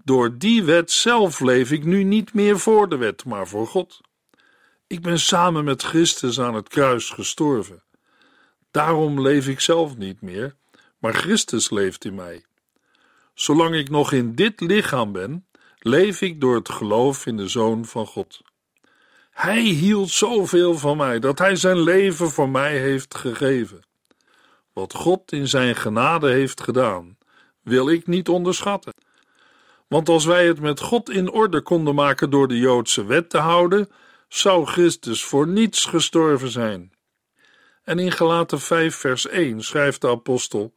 Door 0.06 0.38
die 0.38 0.64
wet 0.64 0.90
zelf 0.90 1.40
leef 1.40 1.70
ik 1.70 1.84
nu 1.84 2.02
niet 2.02 2.34
meer 2.34 2.58
voor 2.58 2.88
de 2.88 2.96
wet, 2.96 3.24
maar 3.24 3.48
voor 3.48 3.66
God. 3.66 4.00
Ik 4.86 5.02
ben 5.02 5.18
samen 5.18 5.64
met 5.64 5.82
Christus 5.82 6.40
aan 6.40 6.54
het 6.54 6.68
kruis 6.68 7.10
gestorven. 7.10 7.82
Daarom 8.70 9.20
leef 9.20 9.48
ik 9.48 9.60
zelf 9.60 9.96
niet 9.96 10.20
meer, 10.20 10.56
maar 10.98 11.14
Christus 11.14 11.70
leeft 11.70 12.04
in 12.04 12.14
mij. 12.14 12.44
Zolang 13.34 13.74
ik 13.74 13.90
nog 13.90 14.12
in 14.12 14.34
dit 14.34 14.60
lichaam 14.60 15.12
ben, 15.12 15.46
leef 15.78 16.20
ik 16.20 16.40
door 16.40 16.54
het 16.54 16.68
geloof 16.68 17.26
in 17.26 17.36
de 17.36 17.48
Zoon 17.48 17.84
van 17.84 18.06
God. 18.06 18.40
Hij 19.30 19.60
hield 19.60 20.10
zoveel 20.10 20.78
van 20.78 20.96
mij 20.96 21.18
dat 21.18 21.38
hij 21.38 21.56
zijn 21.56 21.80
leven 21.80 22.30
voor 22.30 22.48
mij 22.48 22.78
heeft 22.78 23.14
gegeven. 23.14 23.80
Wat 24.72 24.94
God 24.94 25.32
in 25.32 25.48
zijn 25.48 25.76
genade 25.76 26.30
heeft 26.30 26.60
gedaan, 26.60 27.18
wil 27.62 27.90
ik 27.90 28.06
niet 28.06 28.28
onderschatten. 28.28 28.94
Want 29.88 30.08
als 30.08 30.24
wij 30.24 30.46
het 30.46 30.60
met 30.60 30.80
God 30.80 31.10
in 31.10 31.30
orde 31.30 31.60
konden 31.60 31.94
maken 31.94 32.30
door 32.30 32.48
de 32.48 32.58
Joodse 32.58 33.04
wet 33.04 33.30
te 33.30 33.38
houden, 33.38 33.88
zou 34.28 34.66
Christus 34.66 35.24
voor 35.24 35.48
niets 35.48 35.84
gestorven 35.84 36.50
zijn. 36.50 36.92
En 37.84 37.98
in 37.98 38.12
Galaten 38.12 38.60
5 38.60 38.96
vers 38.96 39.26
1 39.26 39.62
schrijft 39.62 40.00
de 40.00 40.08
apostel: 40.08 40.72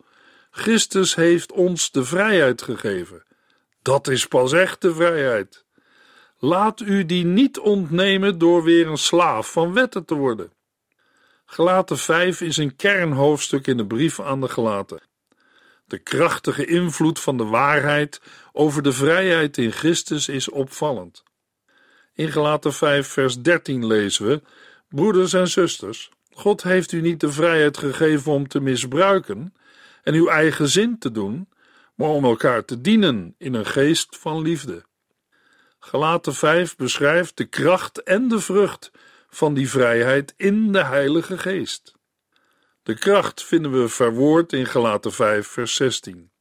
Christus 0.51 1.15
heeft 1.15 1.51
ons 1.51 1.91
de 1.91 2.03
vrijheid 2.03 2.61
gegeven. 2.61 3.23
Dat 3.81 4.07
is 4.07 4.27
pas 4.27 4.53
echte 4.53 4.93
vrijheid. 4.93 5.65
Laat 6.37 6.79
u 6.79 7.05
die 7.05 7.25
niet 7.25 7.59
ontnemen 7.59 8.37
door 8.37 8.63
weer 8.63 8.87
een 8.87 8.97
slaaf 8.97 9.51
van 9.51 9.73
wetten 9.73 10.05
te 10.05 10.15
worden. 10.15 10.51
Gelaten 11.45 11.97
5 11.97 12.41
is 12.41 12.57
een 12.57 12.75
kernhoofdstuk 12.75 13.67
in 13.67 13.77
de 13.77 13.85
brief 13.85 14.19
aan 14.19 14.41
de 14.41 14.47
Gelaten. 14.49 15.08
De 15.89 15.97
krachtige 15.97 16.65
invloed 16.65 17.19
van 17.19 17.37
de 17.37 17.45
waarheid 17.45 18.21
over 18.51 18.83
de 18.83 18.91
vrijheid 18.91 19.57
in 19.57 19.71
Christus 19.71 20.29
is 20.29 20.49
opvallend. 20.49 21.23
In 22.13 22.31
Gelaten 22.31 22.73
5 22.73 23.07
vers 23.07 23.41
13 23.41 23.85
lezen 23.85 24.25
we: 24.25 24.41
Broeders 24.89 25.33
en 25.33 25.47
zusters, 25.47 26.09
God 26.33 26.63
heeft 26.63 26.91
u 26.91 27.01
niet 27.01 27.19
de 27.19 27.31
vrijheid 27.31 27.77
gegeven 27.77 28.31
om 28.31 28.47
te 28.47 28.59
misbruiken 28.59 29.53
en 30.03 30.13
uw 30.13 30.27
eigen 30.27 30.67
zin 30.67 30.99
te 30.99 31.11
doen, 31.11 31.49
maar 31.95 32.09
om 32.09 32.25
elkaar 32.25 32.65
te 32.65 32.81
dienen 32.81 33.35
in 33.37 33.53
een 33.53 33.65
geest 33.65 34.17
van 34.17 34.41
liefde. 34.41 34.83
Galaten 35.79 36.33
5 36.33 36.75
beschrijft 36.75 37.37
de 37.37 37.45
kracht 37.45 38.03
en 38.03 38.27
de 38.27 38.39
vrucht 38.39 38.91
van 39.29 39.53
die 39.53 39.69
vrijheid 39.69 40.33
in 40.37 40.71
de 40.71 40.83
Heilige 40.83 41.37
Geest. 41.37 41.98
De 42.89 42.95
kracht 42.95 43.43
vinden 43.43 43.81
we 43.81 43.89
verwoord 43.89 44.53
in 44.53 44.65
Galaten 44.65 45.13
5 45.13 45.47
vers 45.47 45.75
16. 45.75 46.31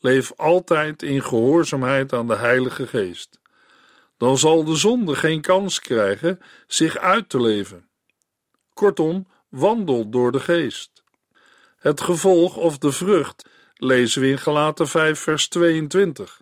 Leef 0.00 0.32
altijd 0.36 1.02
in 1.02 1.22
gehoorzaamheid 1.22 2.12
aan 2.12 2.26
de 2.26 2.36
Heilige 2.36 2.86
Geest. 2.86 3.40
Dan 4.16 4.38
zal 4.38 4.64
de 4.64 4.76
zonde 4.76 5.14
geen 5.14 5.40
kans 5.40 5.80
krijgen 5.80 6.40
zich 6.66 6.96
uit 6.96 7.28
te 7.28 7.40
leven. 7.40 7.88
Kortom, 8.74 9.26
wandel 9.48 10.08
door 10.08 10.32
de 10.32 10.40
geest. 10.40 11.04
Het 11.76 12.00
gevolg 12.00 12.56
of 12.56 12.78
de 12.78 12.92
vrucht 12.92 13.48
lezen 13.74 14.22
we 14.22 14.28
in 14.28 14.38
Galaten 14.38 14.88
5 14.88 15.18
vers 15.18 15.48
22. 15.48 16.40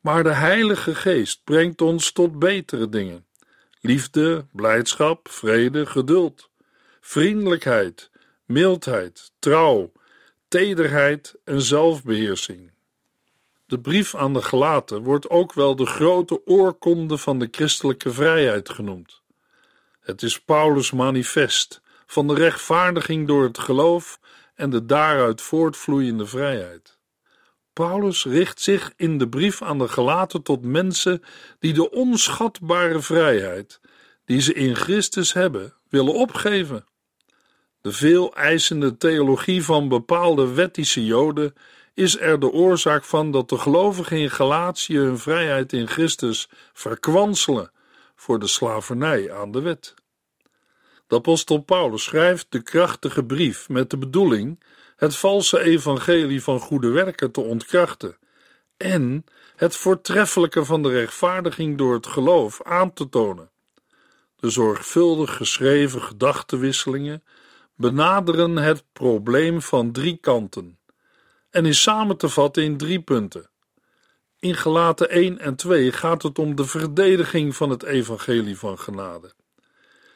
Maar 0.00 0.22
de 0.22 0.34
Heilige 0.34 0.94
Geest 0.94 1.40
brengt 1.44 1.80
ons 1.80 2.12
tot 2.12 2.38
betere 2.38 2.88
dingen. 2.88 3.26
Liefde, 3.80 4.46
blijdschap, 4.52 5.28
vrede, 5.28 5.86
geduld, 5.86 6.50
vriendelijkheid, 7.00 8.10
mildheid, 8.48 9.32
trouw, 9.38 9.92
tederheid 10.48 11.34
en 11.44 11.62
zelfbeheersing. 11.62 12.70
De 13.66 13.80
brief 13.80 14.14
aan 14.14 14.32
de 14.32 14.42
Galaten 14.42 15.02
wordt 15.02 15.30
ook 15.30 15.52
wel 15.52 15.76
de 15.76 15.86
grote 15.86 16.46
oorkonde 16.46 17.18
van 17.18 17.38
de 17.38 17.48
christelijke 17.50 18.12
vrijheid 18.12 18.68
genoemd. 18.68 19.22
Het 20.00 20.22
is 20.22 20.40
Paulus' 20.40 20.92
manifest 20.92 21.80
van 22.06 22.26
de 22.28 22.34
rechtvaardiging 22.34 23.26
door 23.26 23.44
het 23.44 23.58
geloof 23.58 24.20
en 24.54 24.70
de 24.70 24.86
daaruit 24.86 25.40
voortvloeiende 25.40 26.26
vrijheid. 26.26 26.98
Paulus 27.72 28.24
richt 28.24 28.60
zich 28.60 28.92
in 28.96 29.18
de 29.18 29.28
brief 29.28 29.62
aan 29.62 29.78
de 29.78 29.88
Galaten 29.88 30.42
tot 30.42 30.64
mensen 30.64 31.22
die 31.58 31.72
de 31.72 31.90
onschatbare 31.90 33.00
vrijheid 33.00 33.80
die 34.24 34.40
ze 34.40 34.52
in 34.52 34.74
Christus 34.74 35.32
hebben 35.32 35.74
willen 35.88 36.14
opgeven. 36.14 36.86
De 37.88 37.94
veel 37.94 38.34
eisende 38.34 38.96
theologie 38.96 39.64
van 39.64 39.88
bepaalde 39.88 40.52
wettische 40.52 41.04
Joden 41.04 41.54
is 41.94 42.18
er 42.20 42.40
de 42.40 42.50
oorzaak 42.50 43.04
van 43.04 43.30
dat 43.30 43.48
de 43.48 43.58
gelovigen 43.58 44.16
in 44.16 44.30
Galatië 44.30 44.96
hun 44.98 45.18
vrijheid 45.18 45.72
in 45.72 45.88
Christus 45.88 46.48
verkwanselen 46.72 47.70
voor 48.16 48.38
de 48.38 48.46
slavernij 48.46 49.32
aan 49.32 49.50
de 49.50 49.60
wet. 49.60 49.94
De 51.06 51.16
apostel 51.16 51.58
Paulus 51.58 52.02
schrijft 52.02 52.46
de 52.48 52.62
krachtige 52.62 53.24
brief 53.24 53.68
met 53.68 53.90
de 53.90 53.98
bedoeling 53.98 54.62
het 54.96 55.16
valse 55.16 55.60
evangelie 55.60 56.42
van 56.42 56.60
goede 56.60 56.88
werken 56.88 57.30
te 57.30 57.40
ontkrachten 57.40 58.16
en 58.76 59.24
het 59.56 59.76
voortreffelijke 59.76 60.64
van 60.64 60.82
de 60.82 60.90
rechtvaardiging 60.90 61.78
door 61.78 61.94
het 61.94 62.06
geloof 62.06 62.62
aan 62.62 62.92
te 62.92 63.08
tonen. 63.08 63.50
De 64.36 64.50
zorgvuldig 64.50 65.36
geschreven 65.36 66.02
gedachtenwisselingen 66.02 67.22
benaderen 67.78 68.56
het 68.56 68.84
probleem 68.92 69.62
van 69.62 69.92
drie 69.92 70.16
kanten 70.16 70.78
en 71.50 71.66
is 71.66 71.82
samen 71.82 72.16
te 72.16 72.28
vatten 72.28 72.62
in 72.62 72.76
drie 72.76 73.00
punten. 73.00 73.50
In 74.38 74.54
gelaten 74.54 75.10
1 75.10 75.38
en 75.38 75.56
2 75.56 75.92
gaat 75.92 76.22
het 76.22 76.38
om 76.38 76.54
de 76.54 76.64
verdediging 76.64 77.56
van 77.56 77.70
het 77.70 77.82
evangelie 77.82 78.58
van 78.58 78.78
genade. 78.78 79.32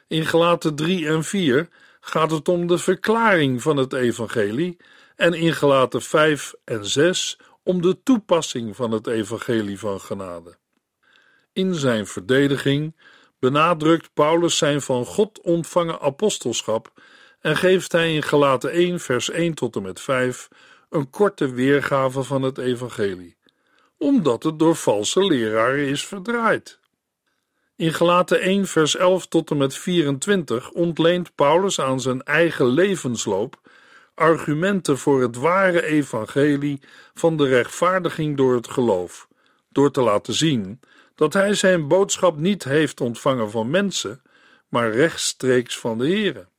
In 0.08 0.26
Gelaten 0.26 0.74
3 0.74 1.06
en 1.06 1.24
4 1.24 1.68
gaat 2.00 2.30
het 2.30 2.48
om 2.48 2.66
de 2.66 2.78
verklaring 2.78 3.62
van 3.62 3.76
het 3.76 3.92
evangelie 3.92 4.76
en 5.16 5.34
in 5.34 5.52
Gelaten 5.52 6.02
5 6.02 6.54
en 6.64 6.86
6 6.86 7.38
om 7.62 7.82
de 7.82 8.02
toepassing 8.02 8.76
van 8.76 8.90
het 8.90 9.06
evangelie 9.06 9.78
van 9.78 10.00
genade. 10.00 10.56
In 11.52 11.74
zijn 11.74 12.06
verdediging 12.06 12.96
benadrukt 13.38 14.10
Paulus 14.14 14.56
zijn 14.58 14.80
van 14.80 15.04
God 15.04 15.40
ontvangen 15.40 16.00
apostelschap 16.00 16.92
en 17.42 17.56
geeft 17.56 17.92
hij 17.92 18.14
in 18.14 18.22
Gelaten 18.22 18.70
1 18.70 19.00
vers 19.00 19.30
1 19.30 19.54
tot 19.54 19.76
en 19.76 19.82
met 19.82 20.00
5 20.00 20.48
een 20.90 21.10
korte 21.10 21.52
weergave 21.52 22.22
van 22.22 22.42
het 22.42 22.58
evangelie, 22.58 23.36
omdat 23.96 24.42
het 24.42 24.58
door 24.58 24.76
valse 24.76 25.24
leraren 25.24 25.86
is 25.86 26.06
verdraaid. 26.06 26.80
In 27.76 27.92
Gelaten 27.92 28.40
1 28.40 28.66
vers 28.66 28.96
11 28.96 29.26
tot 29.26 29.50
en 29.50 29.56
met 29.56 29.74
24 29.74 30.70
ontleent 30.70 31.34
Paulus 31.34 31.80
aan 31.80 32.00
zijn 32.00 32.22
eigen 32.22 32.66
levensloop 32.66 33.60
argumenten 34.14 34.98
voor 34.98 35.22
het 35.22 35.36
ware 35.36 35.84
evangelie 35.84 36.80
van 37.14 37.36
de 37.36 37.46
rechtvaardiging 37.46 38.36
door 38.36 38.54
het 38.54 38.68
geloof, 38.68 39.28
door 39.68 39.90
te 39.90 40.00
laten 40.00 40.34
zien 40.34 40.80
dat 41.14 41.32
hij 41.32 41.54
zijn 41.54 41.88
boodschap 41.88 42.36
niet 42.36 42.64
heeft 42.64 43.00
ontvangen 43.00 43.50
van 43.50 43.70
mensen, 43.70 44.22
maar 44.68 44.90
rechtstreeks 44.90 45.78
van 45.78 45.98
de 45.98 46.08
Here. 46.08 46.50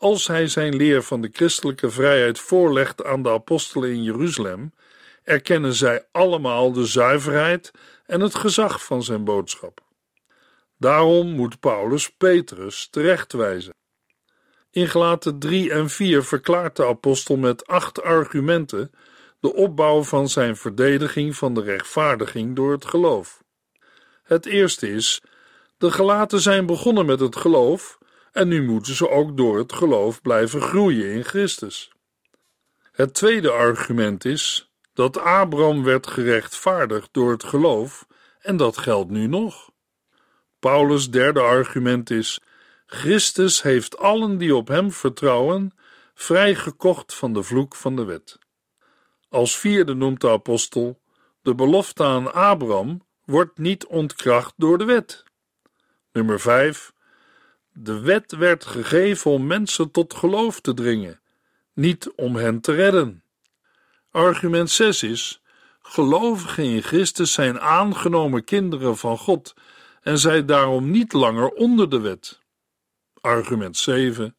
Als 0.00 0.26
hij 0.26 0.48
zijn 0.48 0.76
leer 0.76 1.02
van 1.02 1.20
de 1.20 1.30
christelijke 1.32 1.90
vrijheid 1.90 2.38
voorlegt 2.38 3.04
aan 3.04 3.22
de 3.22 3.30
apostelen 3.30 3.90
in 3.90 4.02
Jeruzalem, 4.02 4.72
erkennen 5.22 5.74
zij 5.74 6.06
allemaal 6.12 6.72
de 6.72 6.86
zuiverheid 6.86 7.70
en 8.06 8.20
het 8.20 8.34
gezag 8.34 8.84
van 8.84 9.02
zijn 9.02 9.24
boodschap. 9.24 9.80
Daarom 10.78 11.30
moet 11.30 11.60
Paulus 11.60 12.10
Petrus 12.10 12.88
terechtwijzen. 12.90 13.74
In 14.70 14.88
Gelaten 14.88 15.38
3 15.38 15.70
en 15.70 15.90
4 15.90 16.24
verklaart 16.24 16.76
de 16.76 16.86
apostel 16.86 17.36
met 17.36 17.66
acht 17.66 18.02
argumenten 18.02 18.90
de 19.40 19.54
opbouw 19.54 20.02
van 20.02 20.28
zijn 20.28 20.56
verdediging 20.56 21.36
van 21.36 21.54
de 21.54 21.62
rechtvaardiging 21.62 22.56
door 22.56 22.72
het 22.72 22.84
geloof. 22.84 23.42
Het 24.22 24.46
eerste 24.46 24.88
is: 24.88 25.22
de 25.78 25.90
gelaten 25.90 26.40
zijn 26.40 26.66
begonnen 26.66 27.06
met 27.06 27.20
het 27.20 27.36
geloof 27.36 27.98
en 28.32 28.48
nu 28.48 28.62
moeten 28.62 28.94
ze 28.94 29.08
ook 29.08 29.36
door 29.36 29.58
het 29.58 29.72
geloof 29.72 30.22
blijven 30.22 30.60
groeien 30.60 31.12
in 31.12 31.24
Christus. 31.24 31.92
Het 32.92 33.14
tweede 33.14 33.50
argument 33.50 34.24
is 34.24 34.72
dat 34.94 35.18
Abraham 35.18 35.82
werd 35.82 36.06
gerechtvaardigd 36.06 37.08
door 37.12 37.30
het 37.30 37.44
geloof 37.44 38.06
en 38.40 38.56
dat 38.56 38.78
geldt 38.78 39.10
nu 39.10 39.26
nog. 39.26 39.70
Paulus' 40.58 41.10
derde 41.10 41.40
argument 41.40 42.10
is: 42.10 42.40
Christus 42.86 43.62
heeft 43.62 43.98
allen 43.98 44.38
die 44.38 44.54
op 44.54 44.68
hem 44.68 44.92
vertrouwen 44.92 45.72
vrijgekocht 46.14 47.14
van 47.14 47.32
de 47.32 47.42
vloek 47.42 47.76
van 47.76 47.96
de 47.96 48.04
wet. 48.04 48.38
Als 49.28 49.58
vierde 49.58 49.94
noemt 49.94 50.20
de 50.20 50.30
apostel: 50.30 51.00
de 51.42 51.54
belofte 51.54 52.04
aan 52.04 52.32
Abraham 52.32 53.02
wordt 53.24 53.58
niet 53.58 53.86
ontkracht 53.86 54.54
door 54.56 54.78
de 54.78 54.84
wet. 54.84 55.24
Nummer 56.12 56.40
5. 56.40 56.92
De 57.72 58.00
wet 58.00 58.32
werd 58.32 58.64
gegeven 58.64 59.30
om 59.30 59.46
mensen 59.46 59.90
tot 59.90 60.14
geloof 60.14 60.60
te 60.60 60.74
dringen, 60.74 61.20
niet 61.72 62.12
om 62.16 62.36
hen 62.36 62.60
te 62.60 62.72
redden. 62.72 63.22
Argument 64.10 64.70
6 64.70 65.02
is: 65.02 65.42
gelovigen 65.82 66.64
in 66.64 66.82
Christus 66.82 67.32
zijn 67.32 67.60
aangenomen 67.60 68.44
kinderen 68.44 68.96
van 68.96 69.18
God 69.18 69.54
en 70.02 70.18
zij 70.18 70.44
daarom 70.44 70.90
niet 70.90 71.12
langer 71.12 71.48
onder 71.48 71.90
de 71.90 72.00
wet. 72.00 72.40
Argument 73.20 73.76
7. 73.76 74.36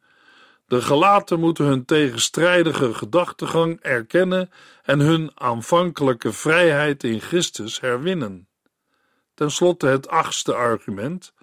De 0.66 0.82
gelaten 0.82 1.40
moeten 1.40 1.64
hun 1.64 1.84
tegenstrijdige 1.84 2.94
gedachtegang 2.94 3.80
erkennen 3.80 4.50
en 4.82 5.00
hun 5.00 5.30
aanvankelijke 5.34 6.32
vrijheid 6.32 7.04
in 7.04 7.20
Christus 7.20 7.80
herwinnen. 7.80 8.48
Ten 9.34 9.50
slotte 9.50 9.86
het 9.86 10.08
achtste 10.08 10.54
argument. 10.54 11.34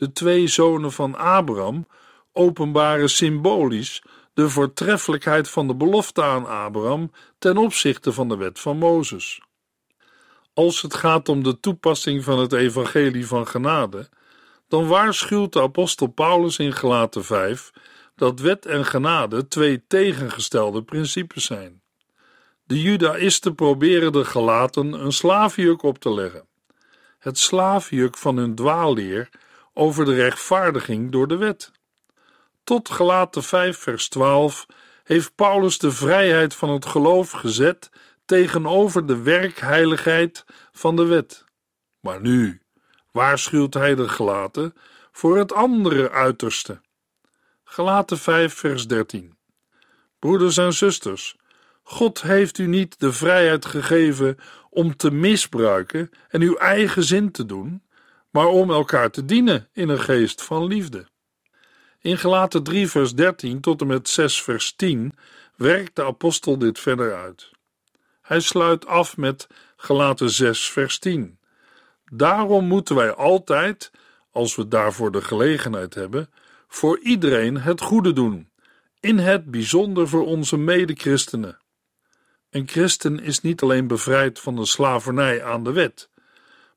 De 0.00 0.12
twee 0.12 0.46
zonen 0.46 0.92
van 0.92 1.16
Abraham 1.16 1.86
openbaren 2.32 3.10
symbolisch 3.10 4.02
de 4.34 4.48
voortreffelijkheid 4.48 5.48
van 5.48 5.66
de 5.66 5.74
belofte 5.74 6.22
aan 6.22 6.46
Abraham 6.46 7.10
ten 7.38 7.56
opzichte 7.56 8.12
van 8.12 8.28
de 8.28 8.36
wet 8.36 8.60
van 8.60 8.78
Mozes. 8.78 9.40
Als 10.54 10.82
het 10.82 10.94
gaat 10.94 11.28
om 11.28 11.42
de 11.42 11.60
toepassing 11.60 12.24
van 12.24 12.38
het 12.38 12.52
evangelie 12.52 13.26
van 13.26 13.46
genade, 13.46 14.08
dan 14.68 14.86
waarschuwt 14.86 15.52
de 15.52 15.60
apostel 15.60 16.06
Paulus 16.06 16.58
in 16.58 16.72
Gelaten 16.72 17.24
5 17.24 17.70
dat 18.16 18.40
wet 18.40 18.66
en 18.66 18.84
genade 18.84 19.48
twee 19.48 19.84
tegengestelde 19.86 20.82
principes 20.82 21.44
zijn. 21.44 21.82
De 22.64 22.80
Judaïsten 22.80 23.54
proberen 23.54 24.12
de 24.12 24.24
Galaten 24.24 24.92
een 24.92 25.12
slaafjuk 25.12 25.82
op 25.82 25.98
te 25.98 26.14
leggen. 26.14 26.46
Het 27.18 27.38
slaafjuk 27.38 28.16
van 28.16 28.36
hun 28.36 28.54
dwaalleer 28.54 29.28
over 29.74 30.04
de 30.04 30.14
rechtvaardiging 30.14 31.12
door 31.12 31.28
de 31.28 31.36
wet. 31.36 31.70
Tot 32.64 32.90
Gelaten 32.90 33.42
5 33.42 33.78
vers 33.78 34.08
12 34.08 34.66
heeft 35.04 35.34
Paulus 35.34 35.78
de 35.78 35.90
vrijheid 35.90 36.54
van 36.54 36.70
het 36.70 36.86
geloof 36.86 37.30
gezet 37.30 37.90
tegenover 38.24 39.06
de 39.06 39.22
werkheiligheid 39.22 40.44
van 40.72 40.96
de 40.96 41.04
wet. 41.04 41.44
Maar 42.00 42.20
nu 42.20 42.60
waarschuwt 43.12 43.74
hij 43.74 43.94
de 43.94 44.08
gelaten 44.08 44.74
voor 45.12 45.38
het 45.38 45.52
andere 45.52 46.10
uiterste. 46.10 46.80
Gelaten 47.64 48.18
5 48.18 48.54
vers 48.54 48.86
13 48.86 49.38
Broeders 50.18 50.56
en 50.56 50.72
zusters, 50.72 51.36
God 51.82 52.22
heeft 52.22 52.58
u 52.58 52.66
niet 52.66 53.00
de 53.00 53.12
vrijheid 53.12 53.64
gegeven 53.64 54.38
om 54.70 54.96
te 54.96 55.10
misbruiken 55.10 56.10
en 56.28 56.42
uw 56.42 56.56
eigen 56.56 57.04
zin 57.04 57.30
te 57.30 57.46
doen, 57.46 57.82
maar 58.30 58.46
om 58.46 58.70
elkaar 58.70 59.10
te 59.10 59.24
dienen 59.24 59.68
in 59.72 59.88
een 59.88 60.00
geest 60.00 60.42
van 60.42 60.66
liefde. 60.66 61.06
In 62.00 62.18
Gelaten 62.18 62.62
3 62.62 62.88
vers 62.88 63.14
13 63.14 63.60
tot 63.60 63.80
en 63.80 63.86
met 63.86 64.08
6 64.08 64.42
vers 64.42 64.72
10 64.72 65.14
werkt 65.56 65.96
de 65.96 66.04
apostel 66.04 66.58
dit 66.58 66.78
verder 66.78 67.14
uit. 67.14 67.50
Hij 68.22 68.40
sluit 68.40 68.86
af 68.86 69.16
met 69.16 69.46
Gelaten 69.76 70.30
6 70.30 70.70
vers 70.70 70.98
10. 70.98 71.38
Daarom 72.04 72.64
moeten 72.66 72.94
wij 72.94 73.12
altijd, 73.14 73.90
als 74.30 74.56
we 74.56 74.68
daarvoor 74.68 75.12
de 75.12 75.22
gelegenheid 75.22 75.94
hebben, 75.94 76.30
voor 76.68 76.98
iedereen 76.98 77.60
het 77.60 77.80
goede 77.80 78.12
doen, 78.12 78.50
in 79.00 79.18
het 79.18 79.50
bijzonder 79.50 80.08
voor 80.08 80.26
onze 80.26 80.56
medechristenen. 80.56 81.58
Een 82.50 82.68
christen 82.68 83.20
is 83.20 83.40
niet 83.40 83.62
alleen 83.62 83.86
bevrijd 83.86 84.38
van 84.38 84.56
de 84.56 84.66
slavernij 84.66 85.44
aan 85.44 85.64
de 85.64 85.72
wet, 85.72 86.09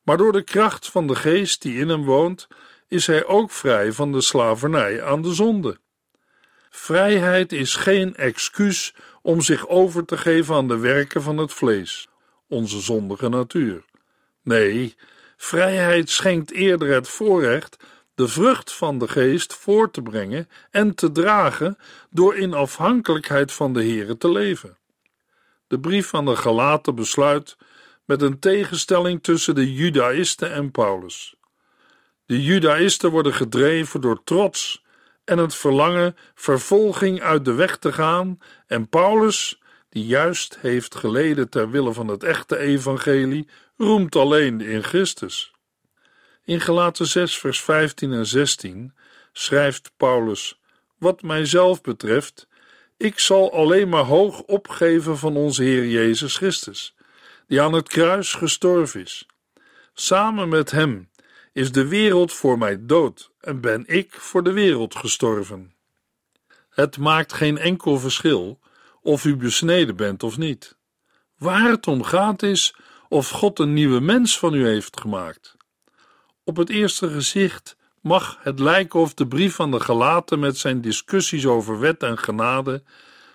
maar 0.04 0.18
door 0.18 0.32
de 0.32 0.44
kracht 0.44 0.90
van 0.90 1.08
de 1.08 1.16
geest 1.16 1.62
die 1.62 1.78
in 1.78 1.90
hem 1.90 2.04
woont, 2.04 2.48
is 2.88 3.08
hij 3.08 3.26
ook 3.26 3.52
vrij 3.52 3.92
van 3.92 4.12
de 4.12 4.22
slavernij 4.22 5.04
aan 5.04 5.22
de 5.22 5.34
zonde. 5.34 5.78
Vrijheid 6.70 7.52
is 7.52 7.76
geen 7.76 8.16
excuus 8.16 8.94
om 9.22 9.42
zich 9.42 9.68
over 9.68 10.06
te 10.06 10.18
geven 10.18 10.56
aan 10.56 10.68
de 10.68 10.78
werken 10.78 11.22
van 11.22 11.38
het 11.38 11.54
vlees, 11.54 12.08
onze 12.48 12.80
zondige 12.82 13.30
natuur. 13.30 13.86
Nee, 14.42 14.96
vrijheid 15.38 16.10
schenkt 16.10 16.52
eerder 16.52 16.94
het 16.94 17.08
voorrecht 17.08 17.78
de 18.16 18.28
vrucht 18.28 18.74
van 18.74 18.98
de 18.98 19.08
geest 19.08 19.54
voor 19.54 19.92
te 19.92 20.02
brengen 20.02 20.50
en 20.72 20.96
te 20.96 21.12
dragen 21.12 21.78
door 22.10 22.36
in 22.36 22.54
afhankelijkheid 22.54 23.52
van 23.52 23.74
de 23.74 23.86
Here 23.86 24.18
te 24.18 24.32
leven. 24.32 24.78
De 25.68 25.80
brief 25.80 26.08
van 26.08 26.26
de 26.26 26.36
Galaten 26.36 26.96
besluit 26.96 27.58
met 28.06 28.22
een 28.22 28.40
tegenstelling 28.40 29.24
tussen 29.24 29.56
de 29.56 29.74
Judaïsten 29.74 30.52
en 30.52 30.72
Paulus. 30.72 31.36
De 32.26 32.44
Judaïsten 32.44 33.12
worden 33.12 33.34
gedreven 33.34 34.02
door 34.02 34.24
trots 34.24 34.84
en 35.24 35.38
het 35.38 35.56
verlangen 35.56 36.16
vervolging 36.36 37.22
uit 37.22 37.46
de 37.46 37.54
weg 37.54 37.78
te 37.78 37.94
gaan, 37.94 38.40
en 38.68 38.90
Paulus, 38.90 39.62
die 39.90 40.06
juist 40.06 40.58
heeft 40.60 40.96
geleden 40.96 41.50
ter 41.50 41.70
wille 41.70 41.94
van 41.94 42.08
het 42.08 42.24
echte 42.24 42.58
evangelie, 42.58 43.48
roemt 43.78 44.16
alleen 44.16 44.62
in 44.62 44.84
Christus. 44.84 45.54
In 46.46 46.62
Gelaten 46.62 47.08
6, 47.08 47.38
vers 47.38 47.62
15 47.62 48.14
en 48.14 48.26
16 48.26 48.94
schrijft 49.32 49.92
Paulus: 49.98 50.60
Wat 50.98 51.22
mijzelf 51.22 51.82
betreft, 51.82 52.48
ik 52.98 53.20
zal 53.20 53.54
alleen 53.54 53.90
maar 53.90 54.04
hoog 54.04 54.42
opgeven 54.42 55.18
van 55.18 55.36
onze 55.36 55.64
Heer 55.64 55.88
Jezus 55.88 56.38
Christus, 56.38 56.96
die 57.48 57.62
aan 57.62 57.74
het 57.74 57.90
kruis 57.90 58.34
gestorven 58.34 59.02
is. 59.02 59.26
Samen 59.94 60.50
met 60.50 60.72
Hem 60.72 61.10
is 61.54 61.72
de 61.72 61.88
wereld 61.88 62.34
voor 62.34 62.58
mij 62.58 62.78
dood 62.80 63.32
en 63.40 63.62
ben 63.62 63.84
ik 63.88 64.14
voor 64.14 64.44
de 64.44 64.52
wereld 64.52 64.96
gestorven. 64.96 65.74
Het 66.70 66.98
maakt 66.98 67.34
geen 67.34 67.58
enkel 67.58 68.00
verschil 68.00 68.60
of 69.02 69.26
u 69.26 69.36
besneden 69.36 69.96
bent 69.96 70.24
of 70.24 70.38
niet. 70.38 70.78
Waar 71.38 71.70
het 71.70 71.88
om 71.88 72.04
gaat 72.04 72.44
is 72.44 72.76
of 73.10 73.30
God 73.30 73.60
een 73.60 73.74
nieuwe 73.74 74.00
mens 74.00 74.40
van 74.40 74.54
u 74.54 74.66
heeft 74.68 75.00
gemaakt. 75.00 75.58
Op 76.44 76.58
het 76.58 76.70
eerste 76.70 77.10
gezicht 77.10 77.76
mag 78.02 78.38
het 78.42 78.60
lijken 78.60 79.00
of 79.00 79.14
de 79.14 79.28
brief 79.28 79.56
van 79.56 79.72
de 79.72 79.80
Galaten 79.80 80.40
met 80.40 80.58
zijn 80.58 80.82
discussies 80.82 81.46
over 81.46 81.80
wet 81.80 82.04
en 82.04 82.18
genade, 82.18 82.84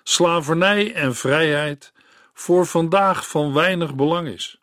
slavernij 0.03 0.93
en 0.93 1.15
vrijheid 1.15 1.93
voor 2.39 2.65
vandaag 2.65 3.29
van 3.29 3.53
weinig 3.53 3.95
belang 3.95 4.27
is. 4.27 4.57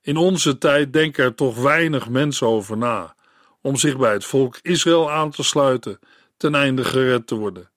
In 0.00 0.16
onze 0.16 0.58
tijd 0.58 0.92
denken 0.92 1.24
er 1.24 1.34
toch 1.34 1.56
weinig 1.56 2.08
mensen 2.08 2.46
over 2.46 2.76
na 2.76 3.14
om 3.60 3.76
zich 3.76 3.96
bij 3.96 4.12
het 4.12 4.24
volk 4.24 4.58
Israël 4.62 5.10
aan 5.10 5.30
te 5.30 5.42
sluiten, 5.42 5.98
ten 6.36 6.54
einde 6.54 6.84
gered 6.84 7.26
te 7.26 7.34
worden. 7.34 7.70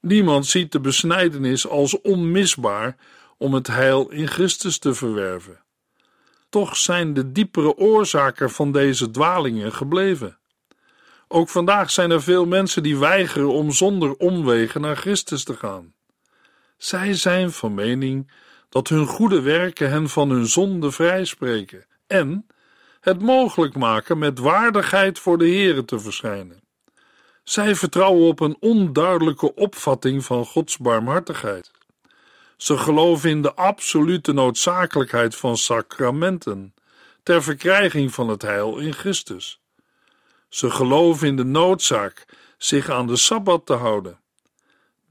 Niemand 0.00 0.46
ziet 0.46 0.72
de 0.72 0.80
besnijdenis 0.80 1.68
als 1.68 2.00
onmisbaar 2.00 2.96
om 3.38 3.54
het 3.54 3.66
heil 3.66 4.10
in 4.10 4.28
Christus 4.28 4.78
te 4.78 4.94
verwerven. 4.94 5.60
Toch 6.48 6.76
zijn 6.76 7.14
de 7.14 7.32
diepere 7.32 7.76
oorzaken 7.76 8.50
van 8.50 8.72
deze 8.72 9.10
dwalingen 9.10 9.72
gebleven. 9.72 10.38
Ook 11.28 11.48
vandaag 11.48 11.90
zijn 11.90 12.10
er 12.10 12.22
veel 12.22 12.46
mensen 12.46 12.82
die 12.82 12.98
weigeren 12.98 13.52
om 13.52 13.70
zonder 13.70 14.14
omwegen 14.16 14.80
naar 14.80 14.96
Christus 14.96 15.44
te 15.44 15.54
gaan. 15.54 15.94
Zij 16.82 17.14
zijn 17.14 17.52
van 17.52 17.74
mening 17.74 18.30
dat 18.68 18.88
hun 18.88 19.06
goede 19.06 19.40
werken 19.40 19.90
hen 19.90 20.08
van 20.08 20.30
hun 20.30 20.46
zonde 20.46 20.90
vrijspreken 20.90 21.86
en 22.06 22.46
het 23.00 23.20
mogelijk 23.20 23.74
maken 23.74 24.18
met 24.18 24.38
waardigheid 24.38 25.18
voor 25.18 25.38
de 25.38 25.50
Here 25.50 25.84
te 25.84 25.98
verschijnen. 25.98 26.62
Zij 27.44 27.74
vertrouwen 27.74 28.28
op 28.28 28.40
een 28.40 28.56
onduidelijke 28.60 29.54
opvatting 29.54 30.24
van 30.24 30.44
Gods 30.44 30.78
barmhartigheid. 30.78 31.70
Ze 32.56 32.78
geloven 32.78 33.30
in 33.30 33.42
de 33.42 33.54
absolute 33.54 34.32
noodzakelijkheid 34.32 35.36
van 35.36 35.56
sacramenten 35.56 36.74
ter 37.22 37.42
verkrijging 37.42 38.14
van 38.14 38.28
het 38.28 38.42
heil 38.42 38.78
in 38.78 38.92
Christus. 38.92 39.60
Ze 40.48 40.70
geloven 40.70 41.26
in 41.26 41.36
de 41.36 41.44
noodzaak 41.44 42.24
zich 42.58 42.90
aan 42.90 43.06
de 43.06 43.16
sabbat 43.16 43.66
te 43.66 43.74
houden. 43.74 44.21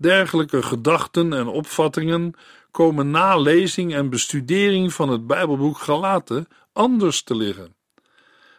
Dergelijke 0.02 0.64
gedachten 0.64 1.34
en 1.34 1.48
opvattingen 1.48 2.34
komen 2.72 3.12
na 3.12 3.38
lezing 3.38 3.94
en 3.94 4.10
bestudering 4.10 4.94
van 4.94 5.10
het 5.10 5.28
Bijbelboek 5.28 5.78
Galaten 5.78 6.48
anders 6.74 7.22
te 7.22 7.36
liggen. 7.36 7.76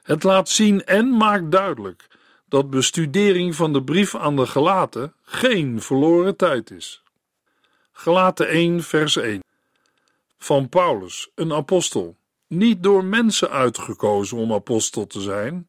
Het 0.02 0.22
laat 0.22 0.48
zien 0.48 0.84
en 0.84 1.16
maakt 1.16 1.50
duidelijk 1.50 2.06
dat 2.48 2.70
bestudering 2.70 3.54
van 3.54 3.72
de 3.72 3.82
brief 3.82 4.14
aan 4.14 4.36
de 4.36 4.46
Galaten 4.46 5.14
geen 5.22 5.82
verloren 5.82 6.36
tijd 6.36 6.70
is. 6.70 7.02
Galaten 7.92 8.48
1 8.48 8.82
vers 8.82 9.16
1 9.16 9.40
Van 10.38 10.68
Paulus, 10.68 11.30
een 11.34 11.52
apostel, 11.52 12.16
niet 12.46 12.82
door 12.82 13.04
mensen 13.04 13.50
uitgekozen 13.50 14.38
om 14.38 14.52
apostel 14.52 15.06
te 15.06 15.20
zijn, 15.20 15.66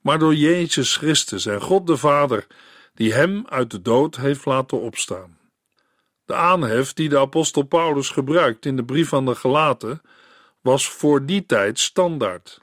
maar 0.00 0.18
door 0.18 0.34
Jezus 0.34 0.96
Christus 0.96 1.46
en 1.46 1.60
God 1.60 1.86
de 1.86 1.96
Vader, 1.96 2.46
die 2.94 3.12
hem 3.12 3.46
uit 3.48 3.70
de 3.70 3.82
dood 3.82 4.16
heeft 4.16 4.44
laten 4.44 4.80
opstaan. 4.80 5.38
De 6.24 6.34
aanhef 6.34 6.92
die 6.92 7.08
de 7.08 7.18
apostel 7.18 7.62
Paulus 7.62 8.08
gebruikt 8.08 8.66
in 8.66 8.76
de 8.76 8.84
brief 8.84 9.12
aan 9.12 9.26
de 9.26 9.34
Galaten 9.34 10.02
was 10.60 10.88
voor 10.88 11.26
die 11.26 11.46
tijd 11.46 11.78
standaard. 11.78 12.60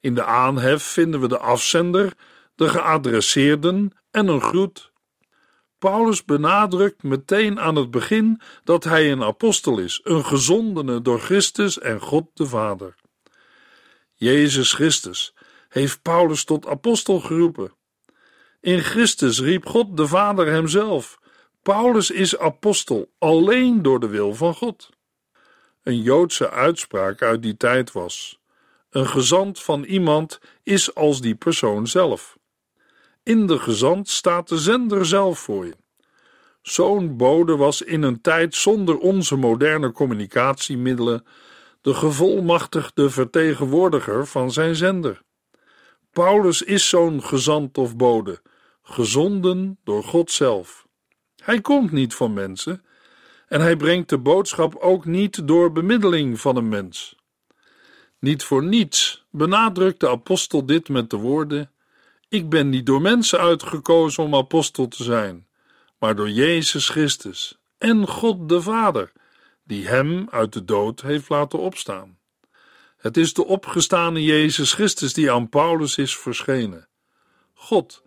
In 0.00 0.14
de 0.14 0.24
aanhef 0.24 0.82
vinden 0.82 1.20
we 1.20 1.28
de 1.28 1.38
afzender, 1.38 2.12
de 2.54 2.68
geadresseerden 2.68 3.92
en 4.10 4.28
een 4.28 4.40
groet. 4.40 4.92
Paulus 5.78 6.24
benadrukt 6.24 7.02
meteen 7.02 7.60
aan 7.60 7.76
het 7.76 7.90
begin 7.90 8.40
dat 8.64 8.84
hij 8.84 9.12
een 9.12 9.22
apostel 9.22 9.78
is, 9.78 10.00
een 10.02 10.24
gezondene 10.24 11.02
door 11.02 11.20
Christus 11.20 11.78
en 11.78 12.00
God 12.00 12.26
de 12.34 12.46
Vader. 12.46 12.94
Jezus 14.14 14.72
Christus 14.72 15.34
heeft 15.68 16.02
Paulus 16.02 16.44
tot 16.44 16.66
apostel 16.66 17.20
geroepen. 17.20 17.72
In 18.64 18.80
Christus 18.80 19.40
riep 19.40 19.66
God 19.66 19.96
de 19.96 20.06
Vader 20.06 20.46
hemzelf. 20.46 21.18
Paulus 21.62 22.10
is 22.10 22.38
apostel 22.38 23.10
alleen 23.18 23.82
door 23.82 24.00
de 24.00 24.06
wil 24.06 24.34
van 24.34 24.54
God. 24.54 24.90
Een 25.82 26.02
Joodse 26.02 26.50
uitspraak 26.50 27.22
uit 27.22 27.42
die 27.42 27.56
tijd 27.56 27.92
was: 27.92 28.40
Een 28.90 29.06
gezant 29.06 29.62
van 29.62 29.82
iemand 29.82 30.40
is 30.62 30.94
als 30.94 31.20
die 31.20 31.34
persoon 31.34 31.86
zelf. 31.86 32.38
In 33.22 33.46
de 33.46 33.58
gezant 33.58 34.08
staat 34.08 34.48
de 34.48 34.58
zender 34.58 35.06
zelf 35.06 35.38
voor 35.38 35.66
je. 35.66 35.74
Zo'n 36.62 37.16
bode 37.16 37.56
was 37.56 37.82
in 37.82 38.02
een 38.02 38.20
tijd 38.20 38.54
zonder 38.54 38.98
onze 38.98 39.36
moderne 39.36 39.92
communicatiemiddelen 39.92 41.26
de 41.80 41.94
gevolmachtigde 41.94 43.10
vertegenwoordiger 43.10 44.26
van 44.26 44.52
zijn 44.52 44.74
zender. 44.74 45.22
Paulus 46.12 46.62
is 46.62 46.88
zo'n 46.88 47.22
gezant 47.22 47.78
of 47.78 47.96
bode, 47.96 48.42
gezonden 48.84 49.78
door 49.84 50.04
God 50.04 50.30
zelf. 50.30 50.86
Hij 51.42 51.60
komt 51.60 51.92
niet 51.92 52.14
van 52.14 52.32
mensen 52.32 52.84
en 53.48 53.60
hij 53.60 53.76
brengt 53.76 54.08
de 54.08 54.18
boodschap 54.18 54.74
ook 54.74 55.04
niet 55.04 55.48
door 55.48 55.72
bemiddeling 55.72 56.40
van 56.40 56.56
een 56.56 56.68
mens. 56.68 57.16
Niet 58.18 58.42
voor 58.42 58.64
niets 58.64 59.24
benadrukt 59.30 60.00
de 60.00 60.08
apostel 60.08 60.66
dit 60.66 60.88
met 60.88 61.10
de 61.10 61.16
woorden: 61.16 61.70
Ik 62.28 62.48
ben 62.48 62.68
niet 62.68 62.86
door 62.86 63.00
mensen 63.00 63.38
uitgekozen 63.38 64.22
om 64.22 64.34
apostel 64.34 64.88
te 64.88 65.02
zijn, 65.02 65.46
maar 65.98 66.16
door 66.16 66.30
Jezus 66.30 66.88
Christus 66.88 67.58
en 67.78 68.08
God 68.08 68.48
de 68.48 68.62
Vader, 68.62 69.12
die 69.64 69.88
hem 69.88 70.26
uit 70.30 70.52
de 70.52 70.64
dood 70.64 71.00
heeft 71.00 71.28
laten 71.28 71.58
opstaan. 71.58 72.18
Het 72.96 73.16
is 73.16 73.34
de 73.34 73.44
opgestane 73.44 74.22
Jezus 74.22 74.72
Christus 74.72 75.14
die 75.14 75.32
aan 75.32 75.48
Paulus 75.48 75.98
is 75.98 76.16
verschenen. 76.16 76.88
God, 77.54 78.02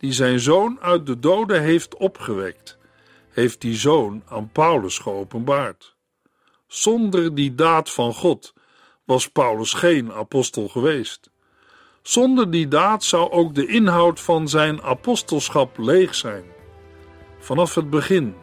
die 0.00 0.12
zijn 0.12 0.40
zoon 0.40 0.78
uit 0.80 1.06
de 1.06 1.18
doden 1.18 1.62
heeft 1.62 1.96
opgewekt, 1.96 2.78
heeft 3.30 3.60
die 3.60 3.74
zoon 3.74 4.22
aan 4.28 4.50
Paulus 4.52 4.98
geopenbaard. 4.98 5.96
Zonder 6.66 7.34
die 7.34 7.54
daad 7.54 7.90
van 7.90 8.14
God 8.14 8.54
was 9.04 9.28
Paulus 9.28 9.72
geen 9.72 10.12
apostel 10.12 10.68
geweest. 10.68 11.30
Zonder 12.02 12.50
die 12.50 12.68
daad 12.68 13.04
zou 13.04 13.30
ook 13.30 13.54
de 13.54 13.66
inhoud 13.66 14.20
van 14.20 14.48
zijn 14.48 14.82
apostelschap 14.82 15.78
leeg 15.78 16.14
zijn. 16.14 16.44
Vanaf 17.38 17.74
het 17.74 17.90
begin 17.90 18.34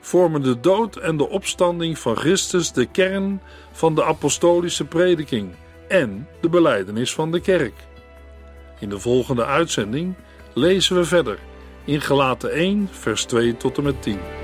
vormen 0.00 0.42
de 0.42 0.60
dood 0.60 0.96
en 0.96 1.16
de 1.16 1.28
opstanding 1.28 1.98
van 1.98 2.16
Christus 2.16 2.72
de 2.72 2.86
kern 2.86 3.40
van 3.72 3.94
de 3.94 4.04
apostolische 4.04 4.84
prediking 4.84 5.54
en 5.88 6.28
de 6.40 6.48
beleidenis 6.48 7.14
van 7.14 7.32
de 7.32 7.40
kerk. 7.40 7.74
In 8.80 8.88
de 8.88 8.98
volgende 8.98 9.44
uitzending 9.44 10.14
lezen 10.54 10.96
we 10.96 11.04
verder 11.04 11.38
in 11.84 12.00
Gelaten 12.00 12.52
1, 12.52 12.88
vers 12.92 13.24
2 13.24 13.56
tot 13.56 13.78
en 13.78 13.84
met 13.84 14.02
10. 14.02 14.43